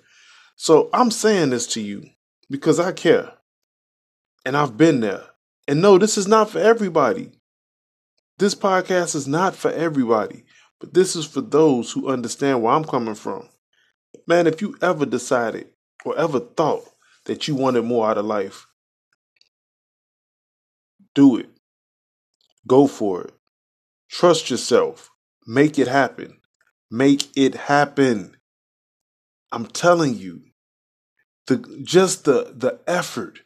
So 0.56 0.90
I'm 0.92 1.10
saying 1.10 1.50
this 1.50 1.66
to 1.68 1.80
you 1.80 2.04
because 2.50 2.78
I 2.78 2.92
care. 2.92 3.32
And 4.44 4.56
I've 4.56 4.76
been 4.76 5.00
there. 5.00 5.24
And 5.68 5.80
no, 5.80 5.98
this 5.98 6.18
is 6.18 6.26
not 6.26 6.50
for 6.50 6.58
everybody. 6.58 7.32
This 8.38 8.54
podcast 8.54 9.14
is 9.14 9.28
not 9.28 9.54
for 9.54 9.70
everybody, 9.70 10.44
but 10.80 10.94
this 10.94 11.14
is 11.14 11.26
for 11.26 11.42
those 11.42 11.92
who 11.92 12.08
understand 12.08 12.62
where 12.62 12.72
I'm 12.72 12.84
coming 12.84 13.14
from. 13.14 13.48
Man, 14.26 14.46
if 14.46 14.60
you 14.62 14.76
ever 14.80 15.06
decided 15.06 15.68
or 16.04 16.18
ever 16.18 16.40
thought 16.40 16.84
that 17.26 17.46
you 17.46 17.54
wanted 17.54 17.84
more 17.84 18.08
out 18.08 18.18
of 18.18 18.24
life, 18.24 18.66
do 21.14 21.36
it. 21.36 21.50
Go 22.66 22.86
for 22.86 23.24
it. 23.24 23.34
Trust 24.08 24.50
yourself. 24.50 25.09
Make 25.46 25.78
it 25.78 25.88
happen. 25.88 26.38
Make 26.90 27.28
it 27.36 27.54
happen. 27.54 28.36
I'm 29.52 29.66
telling 29.66 30.14
you, 30.14 30.42
the 31.46 31.82
just 31.82 32.24
the 32.24 32.52
the 32.56 32.80
effort 32.86 33.40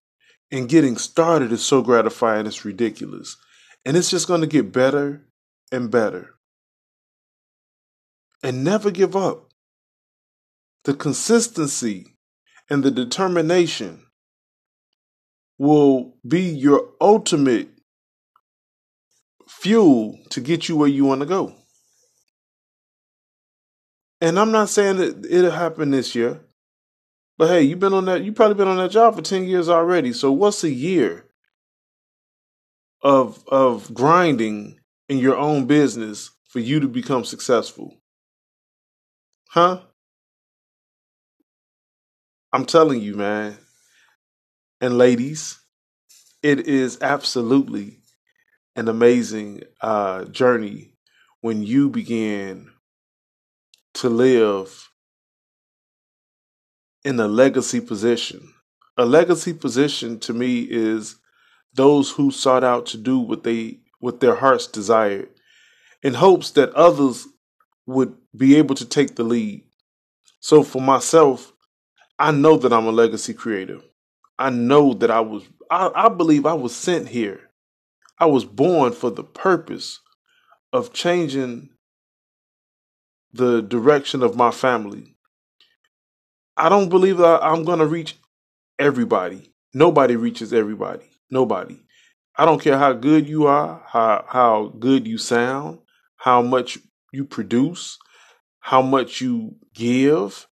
in 0.51 0.67
getting 0.67 0.97
started 0.97 1.53
is 1.53 1.65
so 1.65 1.83
gratifying. 1.83 2.47
It's 2.47 2.65
ridiculous, 2.65 3.37
and 3.85 3.97
it's 3.97 4.11
just 4.11 4.29
going 4.29 4.41
to 4.41 4.47
get 4.47 4.73
better 4.73 5.27
and 5.73 5.91
better. 5.91 6.35
And 8.43 8.63
never 8.63 8.91
give 8.91 9.17
up. 9.17 9.51
The 10.85 10.93
consistency 10.95 12.17
and 12.69 12.83
the 12.83 12.91
determination 12.91 14.05
will 15.59 16.17
be 16.27 16.43
your 16.43 16.91
ultimate 17.01 17.69
fuel 19.49 20.19
to 20.31 20.41
get 20.41 20.69
you 20.69 20.77
where 20.77 20.89
you 20.89 21.05
want 21.05 21.21
to 21.21 21.27
go. 21.27 21.55
And 24.25 24.41
I'm 24.41 24.53
not 24.53 24.71
saying 24.71 24.97
that 24.97 25.27
it'll 25.27 25.51
happen 25.51 25.91
this 25.91 26.15
year. 26.15 26.41
But 27.37 27.51
hey, 27.51 27.61
you've 27.61 27.79
been 27.79 27.93
on 27.93 28.07
that 28.07 28.25
you've 28.25 28.35
probably 28.35 28.55
been 28.55 28.69
on 28.69 28.79
that 28.79 28.91
job 28.91 29.15
for 29.15 29.21
10 29.21 29.45
years 29.45 29.69
already. 29.69 30.15
So 30.15 30.33
what's 30.33 30.65
a 30.65 30.71
year 30.71 31.27
of 33.03 33.47
of 33.49 33.93
grinding 33.93 34.81
in 35.11 35.19
your 35.19 35.37
own 35.37 35.67
business 35.67 36.31
for 36.49 36.61
you 36.61 36.81
to 36.81 36.89
become 36.89 37.27
successful? 37.27 37.99
Huh? 39.51 39.83
I'm 42.51 42.65
telling 42.65 43.03
you, 43.03 43.17
man. 43.17 43.59
And 44.81 44.97
ladies, 44.97 45.59
it 46.43 46.67
is 46.67 46.97
absolutely 47.03 47.99
an 48.75 48.89
amazing 48.89 49.65
uh, 49.83 50.25
journey 50.25 50.95
when 51.43 51.63
you 51.63 51.91
begin 51.91 52.71
to 53.95 54.09
live 54.09 54.91
in 57.05 57.19
a 57.21 57.29
legacy 57.29 57.81
position. 57.81 58.53
A 58.97 59.05
legacy 59.05 59.53
position 59.53 60.19
to 60.21 60.33
me 60.33 60.61
is 60.63 61.17
those 61.75 62.11
who 62.11 62.31
sought 62.31 62.65
out 62.65 62.87
to 62.87 62.99
do 62.99 63.19
what 63.19 63.43
they 63.45 63.79
what 64.01 64.21
their 64.21 64.35
hearts 64.35 64.67
desired 64.67 65.29
in 66.03 66.15
hopes 66.15 66.51
that 66.53 66.73
others 66.75 67.27
would 67.87 68.15
be 68.37 68.57
able 68.57 68.75
to 68.75 68.85
take 68.85 69.17
the 69.17 69.25
lead. 69.25 69.65
So 70.41 70.63
for 70.63 70.81
myself, 70.81 71.53
I 72.19 72.31
know 72.31 72.57
that 72.59 72.73
I'm 72.73 72.87
a 72.87 72.93
legacy 72.93 73.35
creator. 73.35 73.81
I 74.39 74.51
know 74.51 74.95
that 74.95 75.11
I 75.11 75.21
was 75.21 75.45
I, 75.71 75.91
I 75.95 76.09
believe 76.09 76.47
I 76.47 76.55
was 76.55 76.75
sent 76.75 77.09
here 77.09 77.41
I 78.19 78.27
was 78.27 78.45
born 78.45 78.93
for 78.93 79.11
the 79.11 79.25
purpose 79.25 80.01
of 80.73 80.93
changing 80.93 81.71
the 83.35 83.63
direction 83.63 84.23
of 84.23 84.37
my 84.37 84.51
family. 84.51 85.17
I 86.57 86.69
don't 86.69 86.89
believe 86.89 87.19
that 87.19 87.43
I'm 87.43 87.65
going 87.65 87.81
to 87.81 87.87
reach 87.87 88.17
everybody. 88.79 89.53
Nobody 89.75 90.17
reaches 90.17 90.53
everybody. 90.53 91.05
Nobody. 91.31 91.81
I 92.37 92.45
don't 92.45 92.61
care 92.61 92.79
how 92.79 92.93
good 92.93 93.29
you 93.29 93.47
are, 93.47 93.83
how 93.87 94.25
how 94.29 94.73
good 94.79 95.07
you 95.07 95.19
sound, 95.19 95.81
how 96.17 96.43
much 96.43 96.79
you 97.13 97.25
produce, 97.25 97.99
how 98.61 98.83
much 98.83 99.21
you 99.21 99.57
give. 99.73 100.49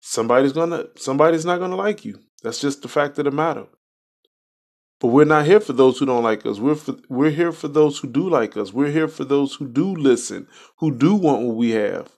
Somebody's 0.00 0.52
gonna 0.52 0.86
somebody's 0.96 1.44
not 1.44 1.60
gonna 1.60 1.76
like 1.76 2.04
you. 2.06 2.20
That's 2.42 2.60
just 2.60 2.82
the 2.82 2.88
fact 2.88 3.18
of 3.18 3.26
the 3.26 3.30
matter. 3.30 3.66
But 5.00 5.08
we're 5.08 5.24
not 5.24 5.46
here 5.46 5.60
for 5.60 5.72
those 5.72 5.98
who 5.98 6.06
don't 6.06 6.22
like 6.22 6.44
us. 6.44 6.58
We're 6.58 6.74
for, 6.74 6.96
we're 7.08 7.30
here 7.30 7.52
for 7.52 7.68
those 7.68 7.98
who 7.98 8.08
do 8.08 8.28
like 8.28 8.56
us. 8.56 8.72
We're 8.72 8.90
here 8.90 9.08
for 9.08 9.24
those 9.24 9.54
who 9.54 9.66
do 9.66 9.94
listen, 9.94 10.46
who 10.76 10.94
do 10.94 11.14
want 11.14 11.42
what 11.42 11.56
we 11.56 11.70
have. 11.70 12.12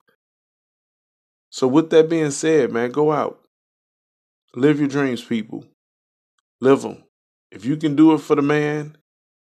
So 1.50 1.68
with 1.68 1.90
that 1.90 2.08
being 2.08 2.32
said, 2.32 2.72
man, 2.72 2.90
go 2.90 3.12
out. 3.12 3.40
Live 4.54 4.80
your 4.80 4.88
dreams, 4.88 5.24
people. 5.24 5.64
Live 6.60 6.82
them. 6.82 7.04
If 7.50 7.64
you 7.64 7.76
can 7.76 7.94
do 7.94 8.14
it 8.14 8.18
for 8.18 8.34
the 8.36 8.42
man, 8.42 8.96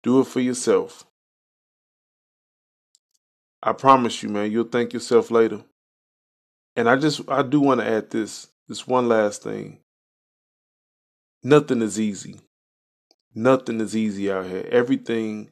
do 0.02 0.20
it 0.20 0.26
for 0.26 0.40
yourself. 0.40 1.04
I 3.62 3.72
promise 3.72 4.22
you, 4.22 4.28
man, 4.28 4.50
you'll 4.50 4.64
thank 4.68 4.92
yourself 4.92 5.30
later. 5.30 5.62
And 6.76 6.88
I 6.88 6.96
just 6.96 7.28
I 7.28 7.42
do 7.42 7.60
want 7.60 7.80
to 7.80 7.88
add 7.88 8.10
this 8.10 8.48
this 8.68 8.86
one 8.86 9.08
last 9.08 9.42
thing. 9.42 9.80
Nothing 11.42 11.82
is 11.82 11.98
easy. 11.98 12.40
Nothing 13.36 13.82
is 13.82 13.94
easy 13.94 14.32
out 14.32 14.46
here. 14.46 14.66
Everything 14.72 15.50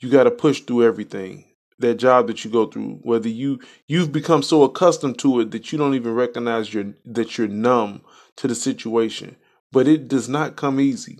you 0.00 0.10
got 0.10 0.24
to 0.24 0.30
push 0.30 0.60
through 0.60 0.84
everything. 0.84 1.46
That 1.78 1.94
job 1.94 2.26
that 2.26 2.44
you 2.44 2.50
go 2.50 2.66
through, 2.66 3.00
whether 3.02 3.30
you 3.30 3.58
you've 3.88 4.12
become 4.12 4.42
so 4.42 4.64
accustomed 4.64 5.18
to 5.20 5.40
it 5.40 5.50
that 5.52 5.72
you 5.72 5.78
don't 5.78 5.94
even 5.94 6.12
recognize 6.12 6.74
your 6.74 6.92
that 7.06 7.38
you're 7.38 7.48
numb 7.48 8.02
to 8.36 8.46
the 8.46 8.54
situation. 8.54 9.36
But 9.72 9.88
it 9.88 10.06
does 10.06 10.28
not 10.28 10.56
come 10.56 10.78
easy. 10.78 11.18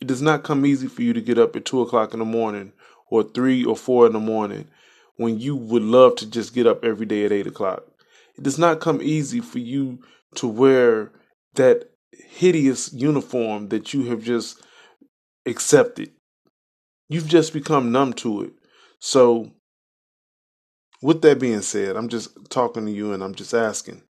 It 0.00 0.08
does 0.08 0.20
not 0.20 0.42
come 0.42 0.66
easy 0.66 0.88
for 0.88 1.02
you 1.02 1.12
to 1.12 1.20
get 1.20 1.38
up 1.38 1.54
at 1.54 1.64
two 1.64 1.80
o'clock 1.82 2.12
in 2.12 2.18
the 2.18 2.24
morning 2.24 2.72
or 3.08 3.22
three 3.22 3.64
or 3.64 3.76
four 3.76 4.06
in 4.06 4.12
the 4.12 4.18
morning 4.18 4.66
when 5.18 5.38
you 5.38 5.54
would 5.54 5.84
love 5.84 6.16
to 6.16 6.28
just 6.28 6.52
get 6.52 6.66
up 6.66 6.84
every 6.84 7.06
day 7.06 7.24
at 7.24 7.30
eight 7.30 7.46
o'clock. 7.46 7.84
It 8.36 8.42
does 8.42 8.58
not 8.58 8.80
come 8.80 9.00
easy 9.00 9.38
for 9.38 9.60
you 9.60 10.00
to 10.34 10.48
wear 10.48 11.12
that 11.54 11.92
hideous 12.10 12.92
uniform 12.92 13.68
that 13.68 13.94
you 13.94 14.06
have 14.06 14.24
just 14.24 14.60
accept 15.46 15.98
it. 15.98 16.12
You've 17.08 17.28
just 17.28 17.52
become 17.52 17.92
numb 17.92 18.12
to 18.14 18.42
it. 18.42 18.52
So, 18.98 19.52
with 21.02 21.22
that 21.22 21.38
being 21.38 21.62
said, 21.62 21.96
I'm 21.96 22.08
just 22.08 22.50
talking 22.50 22.86
to 22.86 22.92
you 22.92 23.12
and 23.12 23.22
I'm 23.22 23.34
just 23.34 23.54
asking 23.54 24.02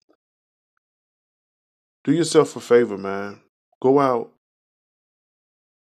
do 2.05 2.13
yourself 2.13 2.55
a 2.55 2.59
favor, 2.59 2.97
man. 2.97 3.41
Go 3.81 3.99
out 3.99 4.31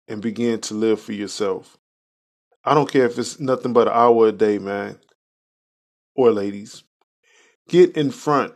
and 0.09 0.21
begin 0.21 0.61
to 0.63 0.75
live 0.75 1.01
for 1.01 1.13
yourself. 1.13 1.79
I 2.65 2.75
don't 2.75 2.91
care 2.91 3.07
if 3.07 3.17
it's 3.17 3.39
nothing 3.39 3.73
but 3.73 3.87
an 3.87 3.95
hour 3.95 4.27
a 4.27 4.33
day, 4.33 4.59
man, 4.59 4.99
or 6.17 6.33
ladies. 6.33 6.83
Get 7.69 7.97
in 7.97 8.11
front 8.11 8.53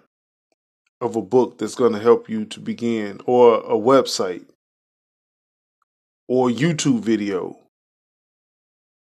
of 1.00 1.14
a 1.14 1.22
book 1.22 1.58
that's 1.58 1.76
going 1.76 1.92
to 1.92 2.00
help 2.00 2.28
you 2.28 2.44
to 2.46 2.60
begin, 2.60 3.20
or 3.26 3.58
a 3.60 3.78
website, 3.78 4.44
or 6.28 6.48
YouTube 6.48 7.00
video 7.00 7.56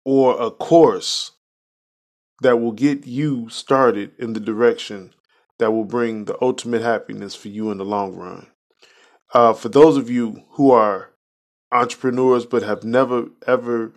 or 0.05 0.41
a 0.41 0.49
course 0.49 1.31
that 2.41 2.57
will 2.57 2.71
get 2.71 3.05
you 3.05 3.49
started 3.49 4.11
in 4.19 4.33
the 4.33 4.39
direction 4.39 5.13
that 5.59 5.71
will 5.71 5.83
bring 5.83 6.25
the 6.25 6.37
ultimate 6.41 6.81
happiness 6.81 7.35
for 7.35 7.47
you 7.49 7.71
in 7.71 7.77
the 7.77 7.85
long 7.85 8.15
run. 8.15 8.47
Uh, 9.33 9.53
for 9.53 9.69
those 9.69 9.97
of 9.97 10.09
you 10.09 10.43
who 10.51 10.71
are 10.71 11.11
entrepreneurs 11.71 12.45
but 12.45 12.63
have 12.63 12.83
never 12.83 13.25
ever 13.45 13.91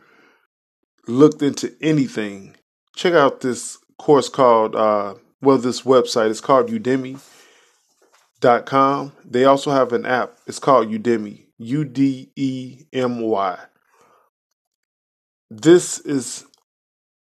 looked 1.06 1.42
into 1.42 1.72
anything, 1.80 2.56
check 2.96 3.14
out 3.14 3.40
this 3.40 3.78
course 3.98 4.28
called, 4.28 4.74
uh, 4.74 5.14
well, 5.40 5.58
this 5.58 5.82
website 5.82 6.30
is 6.30 6.40
called 6.40 6.68
Udemy.com. 6.68 7.20
They 9.24 9.44
also 9.44 9.70
have 9.70 9.92
an 9.92 10.06
app. 10.06 10.38
It's 10.46 10.58
called 10.58 10.88
Udemy. 10.88 11.49
U 11.60 11.84
D 11.84 12.32
E 12.36 12.86
M 12.92 13.20
Y. 13.20 13.58
This 15.50 15.98
is 16.00 16.46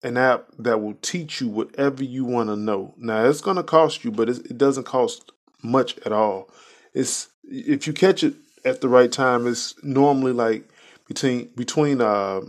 an 0.03 0.18
app 0.18 0.49
that 0.59 0.83
will 0.83 0.94
teach 1.01 1.40
you 1.40 1.49
whatever 1.49 2.05
you 2.05 2.25
want 2.25 2.51
to 2.51 2.57
know. 2.57 2.94
Now 2.99 3.25
it's 3.25 3.40
going 3.40 3.57
to 3.57 3.62
cost 3.62 4.05
you, 4.05 4.11
but 4.11 4.29
it 4.29 4.59
doesn't 4.59 4.85
cost 4.85 5.33
much 5.62 5.96
at 6.05 6.12
all. 6.12 6.51
It's 6.92 7.29
if 7.44 7.87
you 7.87 7.94
catch 7.94 8.22
it 8.22 8.35
at 8.64 8.83
the 8.83 8.88
right 8.88 9.11
time, 9.11 9.46
it's 9.46 9.75
normally 9.83 10.33
like 10.33 10.68
between 11.09 11.49
between 11.57 12.03
uh, 12.03 12.42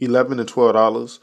eleven 0.00 0.40
and 0.40 0.48
twelve 0.48 0.72
dollars, 0.72 1.20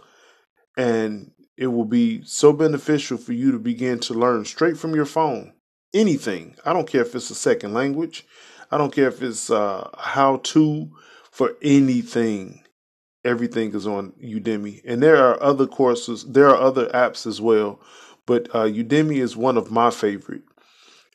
and 0.77 1.31
it 1.57 1.67
will 1.67 1.85
be 1.85 2.23
so 2.25 2.53
beneficial 2.53 3.17
for 3.17 3.33
you 3.33 3.51
to 3.51 3.59
begin 3.59 3.99
to 4.01 4.13
learn 4.13 4.45
straight 4.45 4.77
from 4.77 4.93
your 4.93 5.05
phone 5.05 5.53
anything. 5.95 6.55
I 6.65 6.73
don't 6.73 6.87
care 6.87 7.01
if 7.01 7.15
it's 7.15 7.31
a 7.31 7.35
second 7.35 7.73
language. 7.73 8.25
I 8.71 8.77
don't 8.77 8.93
care 8.93 9.07
if 9.07 9.21
it's 9.21 9.49
uh, 9.49 9.89
how 9.97 10.37
to 10.37 10.91
for 11.31 11.55
anything. 11.61 12.61
Everything 13.23 13.73
is 13.73 13.87
on 13.87 14.11
Udemy, 14.23 14.81
and 14.85 15.01
there 15.01 15.17
are 15.17 15.41
other 15.41 15.65
courses. 15.65 16.23
There 16.25 16.47
are 16.47 16.57
other 16.57 16.87
apps 16.89 17.25
as 17.25 17.41
well, 17.41 17.81
but 18.27 18.47
uh, 18.53 18.65
Udemy 18.65 19.17
is 19.17 19.35
one 19.35 19.57
of 19.57 19.71
my 19.71 19.89
favorite. 19.89 20.43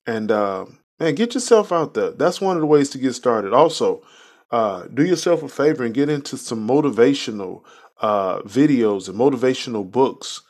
And 0.06 0.32
uh, 0.32 0.66
man, 0.98 1.14
get 1.14 1.34
yourself 1.34 1.70
out 1.70 1.94
there. 1.94 2.10
That's 2.10 2.40
one 2.40 2.56
of 2.56 2.62
the 2.62 2.66
ways 2.66 2.90
to 2.90 2.98
get 2.98 3.14
started. 3.14 3.52
Also, 3.52 4.02
uh, 4.50 4.86
do 4.92 5.04
yourself 5.04 5.44
a 5.44 5.48
favor 5.48 5.84
and 5.84 5.94
get 5.94 6.08
into 6.08 6.36
some 6.36 6.66
motivational 6.66 7.62
uh, 8.00 8.40
videos 8.40 9.08
and 9.08 9.16
motivational 9.16 9.88
books. 9.88 10.42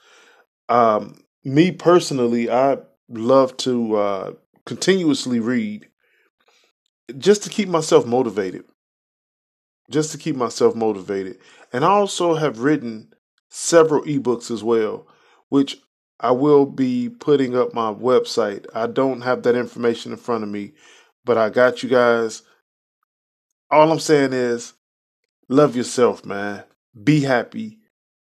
Um, 0.71 1.25
me 1.45 1.73
personally, 1.73 2.51
I 2.51 2.79
love 3.09 3.57
to 3.59 3.97
uh, 3.97 4.33
continuously 4.65 5.41
read 5.41 5.90
just 7.19 7.43
to 7.45 7.51
keep 7.51 7.69
myself 7.69 8.07
motivated. 8.07 8.65
Just 9.91 10.13
to 10.13 10.19
keep 10.19 10.37
myself 10.37 10.75
motivated. 10.75 11.39
And 11.73 11.85
I 11.85 11.89
also 11.89 12.35
have 12.35 12.61
written 12.61 13.13
several 13.49 14.03
ebooks 14.05 14.51
as 14.51 14.63
well, 14.63 15.07
which 15.49 15.79
I 16.21 16.31
will 16.33 16.67
be 16.67 17.09
putting 17.09 17.57
up 17.57 17.75
my 17.75 17.93
website. 17.93 18.67
I 18.75 18.87
don't 18.87 19.23
have 19.23 19.43
that 19.43 19.57
information 19.57 20.13
in 20.13 20.19
front 20.19 20.45
of 20.45 20.51
me, 20.51 20.73
but 21.25 21.39
I 21.39 21.51
got 21.51 21.83
you 21.83 21.89
guys. 21.89 22.43
All 23.71 23.91
I'm 23.91 23.99
saying 23.99 24.33
is 24.33 24.75
love 25.49 25.75
yourself, 25.75 26.25
man. 26.25 26.65
Be 27.03 27.21
happy. 27.21 27.79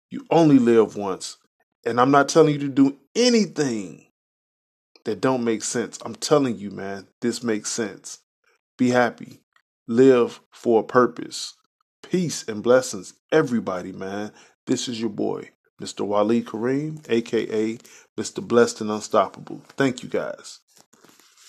You 0.10 0.26
only 0.32 0.60
live 0.60 0.96
once. 0.96 1.38
And 1.86 2.00
I'm 2.00 2.12
not 2.12 2.30
telling 2.30 2.54
you 2.54 2.60
to 2.60 2.69
do 2.69 2.98
anything 3.15 4.08
that 5.06 5.22
don't 5.22 5.43
make 5.43 5.63
sense. 5.63 6.00
I'm 6.04 6.15
telling 6.15 6.58
you, 6.58 6.72
man, 6.72 7.08
this 7.22 7.43
makes 7.43 7.69
sense. 7.69 8.23
Be 8.78 8.90
happy. 8.90 9.42
Live 9.88 10.40
for 10.52 10.82
a 10.82 10.84
purpose. 10.84 11.54
Peace 12.02 12.48
and 12.48 12.64
blessings, 12.64 13.14
everybody, 13.32 13.92
man. 13.92 14.32
This 14.66 14.88
is 14.88 15.00
your 15.00 15.10
boy, 15.10 15.52
Mr. 15.82 16.06
Wali 16.06 16.42
Kareem, 16.42 17.06
aka 17.10 17.78
Mr. 18.18 18.46
Blessed 18.46 18.82
and 18.82 18.90
Unstoppable. 18.92 19.62
Thank 19.78 20.02
you 20.02 20.10
guys. 20.10 20.60